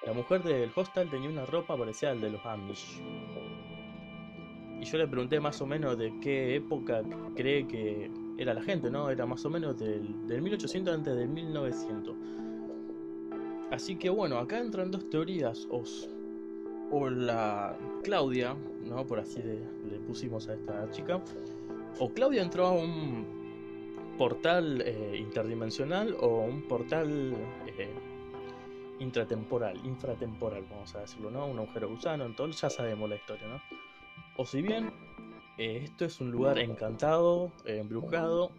La 0.05 0.11
mujer 0.11 0.43
del 0.43 0.71
hostel 0.75 1.09
tenía 1.09 1.29
una 1.29 1.45
ropa 1.45 1.77
parecida 1.77 2.11
al 2.11 2.19
de 2.19 2.29
los 2.29 2.45
Amish. 2.45 3.01
Y 4.81 4.85
yo 4.85 4.97
le 4.97 5.07
pregunté 5.07 5.39
más 5.39 5.61
o 5.61 5.65
menos 5.65 5.97
de 5.97 6.19
qué 6.19 6.55
época 6.55 7.01
cree 7.35 7.65
que 7.65 8.11
era 8.37 8.53
la 8.53 8.61
gente, 8.61 8.89
¿no? 8.89 9.09
Era 9.09 9.25
más 9.25 9.45
o 9.45 9.49
menos 9.49 9.79
del, 9.79 10.41
1800 10.41 10.93
antes 10.93 11.15
del 11.15 11.29
1900. 11.29 12.15
Así 13.71 13.95
que 13.95 14.09
bueno, 14.09 14.37
acá 14.39 14.59
entran 14.59 14.91
dos 14.91 15.09
teorías. 15.09 15.65
O, 15.69 15.83
o 16.91 17.09
la 17.09 17.77
Claudia, 18.03 18.57
¿no? 18.83 19.07
Por 19.07 19.19
así 19.19 19.41
le, 19.41 19.99
pusimos 20.05 20.49
a 20.49 20.55
esta 20.55 20.91
chica. 20.91 21.21
O 21.99 22.09
Claudia 22.09 22.41
entró 22.41 22.67
a 22.67 22.71
un 22.71 24.15
portal 24.17 24.81
eh, 24.85 25.17
interdimensional 25.17 26.15
o 26.19 26.39
un 26.39 26.67
portal 26.67 27.35
eh, 27.67 27.93
intratemporal, 28.99 29.77
infratemporal, 29.85 30.65
vamos 30.69 30.95
a 30.95 31.01
decirlo, 31.01 31.31
¿no? 31.31 31.45
Un 31.47 31.59
agujero 31.59 31.89
gusano, 31.89 32.25
entonces 32.25 32.61
ya 32.61 32.69
sabemos 32.69 33.09
la 33.09 33.15
historia, 33.15 33.47
¿no? 33.47 33.61
O 34.37 34.45
si 34.45 34.61
bien 34.61 34.91
eh, 35.57 35.81
esto 35.83 36.05
es 36.05 36.19
un 36.19 36.31
lugar 36.31 36.59
encantado, 36.59 37.51
embrujado, 37.65 38.51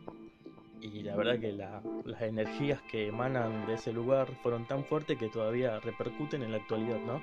y 0.80 1.02
la 1.02 1.16
verdad 1.16 1.40
que 1.40 1.52
las 1.52 2.20
energías 2.20 2.82
que 2.82 3.06
emanan 3.06 3.66
de 3.66 3.74
ese 3.74 3.92
lugar 3.92 4.28
fueron 4.42 4.66
tan 4.66 4.84
fuertes 4.84 5.16
que 5.18 5.28
todavía 5.28 5.80
repercuten 5.80 6.42
en 6.42 6.52
la 6.52 6.58
actualidad, 6.58 7.00
¿no? 7.00 7.22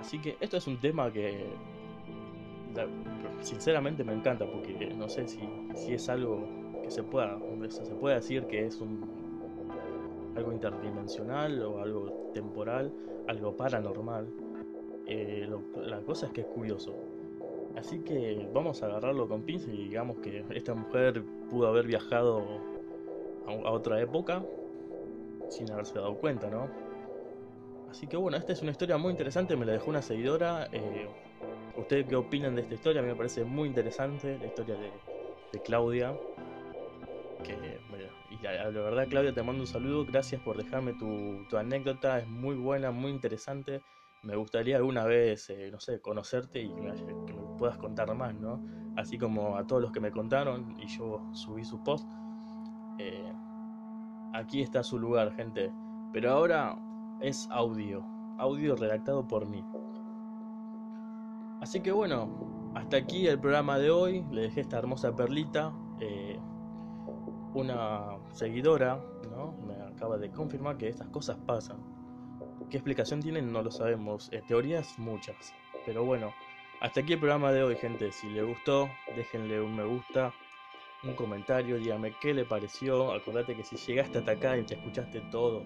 Así 0.00 0.18
que 0.18 0.36
esto 0.40 0.56
es 0.56 0.66
un 0.66 0.78
tema 0.78 1.12
que 1.12 1.44
sinceramente 3.40 4.04
me 4.04 4.12
encanta 4.12 4.46
porque 4.50 4.92
no 4.96 5.08
sé 5.08 5.26
si, 5.28 5.40
si 5.74 5.94
es 5.94 6.08
algo 6.08 6.46
que 6.82 6.90
se 6.90 7.02
pueda, 7.02 7.38
se 7.68 7.94
puede 7.94 8.16
decir 8.16 8.46
que 8.46 8.66
es 8.66 8.80
un 8.80 9.28
algo 10.38 10.52
interdimensional 10.52 11.62
o 11.62 11.80
algo 11.82 12.30
temporal, 12.32 12.92
algo 13.26 13.56
paranormal. 13.56 14.28
Eh, 15.06 15.48
la 15.76 16.00
cosa 16.00 16.26
es 16.26 16.32
que 16.32 16.42
es 16.42 16.46
curioso. 16.46 16.94
Así 17.76 18.00
que 18.00 18.48
vamos 18.52 18.82
a 18.82 18.86
agarrarlo 18.86 19.28
con 19.28 19.42
pinzas 19.42 19.68
y 19.68 19.84
digamos 19.84 20.18
que 20.18 20.44
esta 20.50 20.74
mujer 20.74 21.22
pudo 21.50 21.68
haber 21.68 21.86
viajado 21.86 22.44
a, 23.46 23.70
otra 23.70 24.00
época 24.00 24.44
sin 25.48 25.70
haberse 25.70 25.94
dado 25.94 26.16
cuenta, 26.16 26.48
¿no? 26.50 26.68
Así 27.90 28.06
que 28.06 28.16
bueno, 28.16 28.36
esta 28.36 28.52
es 28.52 28.62
una 28.62 28.70
historia 28.70 28.98
muy 28.98 29.10
interesante, 29.10 29.56
me 29.56 29.64
la 29.64 29.72
dejó 29.72 29.90
una 29.90 30.02
seguidora. 30.02 30.68
Eh, 30.72 31.08
¿Ustedes 31.76 32.06
qué 32.06 32.16
opinan 32.16 32.54
de 32.54 32.62
esta 32.62 32.74
historia? 32.74 33.00
A 33.00 33.04
mí 33.04 33.08
me 33.08 33.16
parece 33.16 33.44
muy 33.44 33.68
interesante 33.68 34.38
la 34.38 34.46
historia 34.46 34.76
de, 34.76 34.92
Claudia. 35.62 36.18
Y 38.30 38.38
la, 38.42 38.68
verdad, 38.70 39.06
Claudia, 39.08 39.32
te 39.32 39.42
mando 39.42 39.62
un 39.62 39.66
saludo. 39.66 40.04
Gracias 40.04 40.40
por 40.42 40.56
dejarme 40.56 40.94
tu, 40.94 41.56
anécdota. 41.56 42.18
Es 42.18 42.28
muy 42.28 42.56
buena, 42.56 42.90
muy 42.90 43.10
interesante. 43.10 43.80
Me 44.22 44.36
gustaría 44.36 44.76
alguna 44.76 45.04
vez, 45.04 45.48
eh, 45.50 45.70
no 45.70 45.78
sé, 45.78 46.00
conocerte 46.00 46.60
y 46.60 46.74
que 46.74 46.82
me, 46.82 46.92
puedas 47.56 47.78
contar 47.78 48.12
más, 48.14 48.34
¿no? 48.34 48.62
Así 48.96 49.16
como 49.16 49.56
a 49.56 49.66
todos 49.66 49.82
los 49.82 49.92
que 49.92 50.00
me 50.00 50.10
contaron 50.10 50.74
y 50.80 50.86
yo 50.88 51.30
subí 51.32 51.64
su 51.64 51.82
post. 51.82 52.08
Eh, 52.98 53.32
aquí 54.34 54.62
está 54.62 54.82
su 54.82 54.98
lugar, 54.98 55.32
gente. 55.34 55.72
Pero 56.12 56.32
ahora 56.32 56.76
es 57.20 57.48
audio. 57.50 58.04
Audio 58.38 58.76
redactado 58.76 59.26
por 59.26 59.46
mí. 59.46 59.64
Así 61.60 61.80
que 61.80 61.92
bueno, 61.92 62.72
hasta 62.74 62.96
aquí 62.96 63.26
el 63.26 63.38
programa 63.38 63.78
de 63.78 63.90
hoy. 63.90 64.24
Le 64.30 64.42
dejé 64.42 64.60
esta 64.60 64.78
hermosa 64.78 65.14
perlita. 65.14 65.72
Eh, 66.00 66.38
una 67.54 68.18
seguidora 68.32 69.00
¿no? 69.30 69.52
me 69.66 69.74
acaba 69.82 70.16
de 70.18 70.30
confirmar 70.30 70.76
que 70.76 70.88
estas 70.88 71.08
cosas 71.08 71.38
pasan. 71.46 71.78
¿Qué 72.70 72.76
explicación 72.76 73.20
tienen? 73.20 73.52
No 73.52 73.62
lo 73.62 73.70
sabemos. 73.70 74.28
Eh, 74.32 74.42
teorías 74.46 74.98
muchas. 74.98 75.54
Pero 75.86 76.04
bueno, 76.04 76.32
hasta 76.80 77.00
aquí 77.00 77.14
el 77.14 77.18
programa 77.18 77.50
de 77.50 77.62
hoy, 77.62 77.76
gente. 77.76 78.12
Si 78.12 78.28
le 78.28 78.42
gustó, 78.42 78.88
déjenle 79.16 79.60
un 79.60 79.74
me 79.74 79.84
gusta, 79.84 80.32
un 81.02 81.14
comentario, 81.14 81.78
dígame 81.78 82.12
qué 82.20 82.34
le 82.34 82.44
pareció. 82.44 83.12
Acordate 83.12 83.56
que 83.56 83.64
si 83.64 83.76
llegaste 83.76 84.18
hasta 84.18 84.32
acá 84.32 84.56
y 84.56 84.64
te 84.64 84.74
escuchaste 84.74 85.20
todo. 85.32 85.64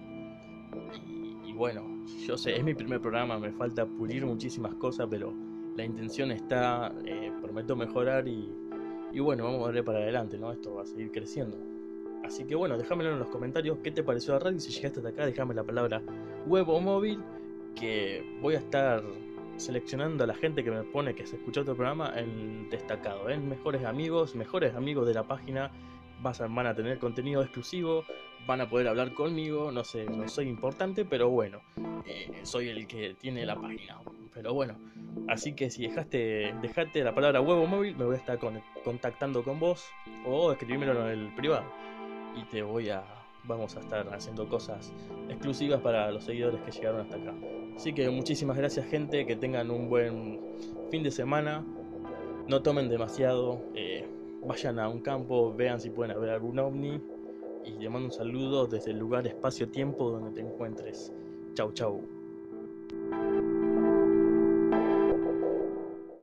Y, 1.43 1.53
bueno, 1.53 1.83
yo 2.25 2.37
sé, 2.37 2.55
es 2.55 2.63
mi 2.63 2.73
primer 2.73 2.99
programa, 2.99 3.37
me 3.37 3.51
falta 3.51 3.85
pulir 3.85 4.25
muchísimas 4.25 4.73
cosas, 4.75 5.07
pero 5.09 5.33
la 5.75 5.83
intención 5.83 6.31
está, 6.31 6.93
eh, 7.05 7.31
prometo 7.41 7.75
mejorar 7.75 8.27
y, 8.27 8.51
y 9.11 9.19
bueno, 9.19 9.45
vamos 9.45 9.67
a 9.67 9.71
ver 9.71 9.83
para 9.83 9.99
adelante, 9.99 10.37
¿no? 10.37 10.51
Esto 10.51 10.75
va 10.75 10.83
a 10.83 10.85
seguir 10.85 11.11
creciendo. 11.11 11.57
Así 12.23 12.45
que 12.45 12.55
bueno, 12.55 12.77
déjamelo 12.77 13.11
en 13.11 13.19
los 13.19 13.29
comentarios 13.29 13.77
qué 13.83 13.91
te 13.91 14.03
pareció 14.03 14.33
la 14.33 14.39
radio. 14.39 14.59
Si 14.59 14.71
llegaste 14.71 14.99
hasta 14.99 15.09
acá, 15.09 15.25
déjame 15.25 15.53
la 15.53 15.63
palabra 15.63 16.01
web 16.47 16.69
o 16.69 16.79
móvil. 16.79 17.21
Que 17.75 18.23
voy 18.41 18.55
a 18.55 18.59
estar 18.59 19.03
seleccionando 19.57 20.23
a 20.23 20.27
la 20.27 20.35
gente 20.35 20.63
que 20.63 20.71
me 20.71 20.83
pone 20.83 21.13
que 21.15 21.25
se 21.25 21.35
escuchó 21.35 21.61
otro 21.61 21.75
programa 21.75 22.13
en 22.15 22.69
destacado. 22.69 23.29
¿eh? 23.29 23.37
mejores 23.37 23.83
amigos, 23.83 24.35
mejores 24.35 24.73
amigos 24.75 25.07
de 25.07 25.13
la 25.13 25.23
página. 25.23 25.71
van 26.21 26.67
a 26.67 26.73
tener 26.73 26.97
contenido 26.99 27.41
exclusivo. 27.41 28.05
Van 28.45 28.61
a 28.61 28.69
poder 28.69 28.87
hablar 28.87 29.13
conmigo. 29.13 29.71
No 29.71 29.83
sé, 29.83 30.05
no 30.05 30.27
soy 30.27 30.47
importante, 30.47 31.05
pero 31.05 31.29
bueno. 31.29 31.61
Eh, 32.05 32.41
soy 32.43 32.69
el 32.69 32.87
que 32.87 33.15
tiene 33.19 33.45
la 33.45 33.55
página. 33.55 33.99
Pero 34.33 34.53
bueno. 34.53 34.75
Así 35.27 35.53
que 35.53 35.69
si 35.69 35.87
dejaste, 35.87 36.53
dejaste 36.61 37.03
la 37.03 37.13
palabra 37.13 37.39
web 37.39 37.59
o 37.59 37.67
móvil, 37.67 37.95
me 37.95 38.05
voy 38.05 38.15
a 38.15 38.17
estar 38.17 38.39
contactando 38.83 39.43
con 39.43 39.59
vos. 39.59 39.85
O 40.25 40.51
escribímelo 40.51 41.09
en 41.09 41.19
el 41.19 41.35
privado 41.35 41.65
y 42.35 42.43
te 42.45 42.63
voy 42.63 42.89
a 42.89 43.03
vamos 43.45 43.75
a 43.75 43.81
estar 43.81 44.07
haciendo 44.13 44.47
cosas 44.47 44.93
exclusivas 45.29 45.81
para 45.81 46.09
los 46.11 46.23
seguidores 46.23 46.61
que 46.61 46.71
llegaron 46.71 47.01
hasta 47.01 47.17
acá. 47.17 47.33
Así 47.75 47.93
que 47.93 48.09
muchísimas 48.09 48.57
gracias 48.57 48.85
gente, 48.87 49.25
que 49.25 49.35
tengan 49.35 49.69
un 49.71 49.89
buen 49.89 50.39
fin 50.89 51.03
de 51.03 51.11
semana, 51.11 51.65
no 52.47 52.61
tomen 52.61 52.89
demasiado, 52.89 53.61
eh, 53.75 54.07
vayan 54.45 54.79
a 54.79 54.87
un 54.87 55.01
campo, 55.01 55.53
vean 55.53 55.79
si 55.81 55.89
pueden 55.89 56.19
ver 56.19 56.29
algún 56.29 56.59
ovni 56.59 57.01
y 57.63 57.79
te 57.79 57.89
mando 57.89 58.07
un 58.07 58.11
saludo 58.11 58.67
desde 58.67 58.91
el 58.91 58.97
lugar 58.97 59.27
espacio-tiempo 59.27 60.11
donde 60.11 60.31
te 60.31 60.41
encuentres. 60.41 61.13
Chau 61.55 61.71
chau. 61.73 62.12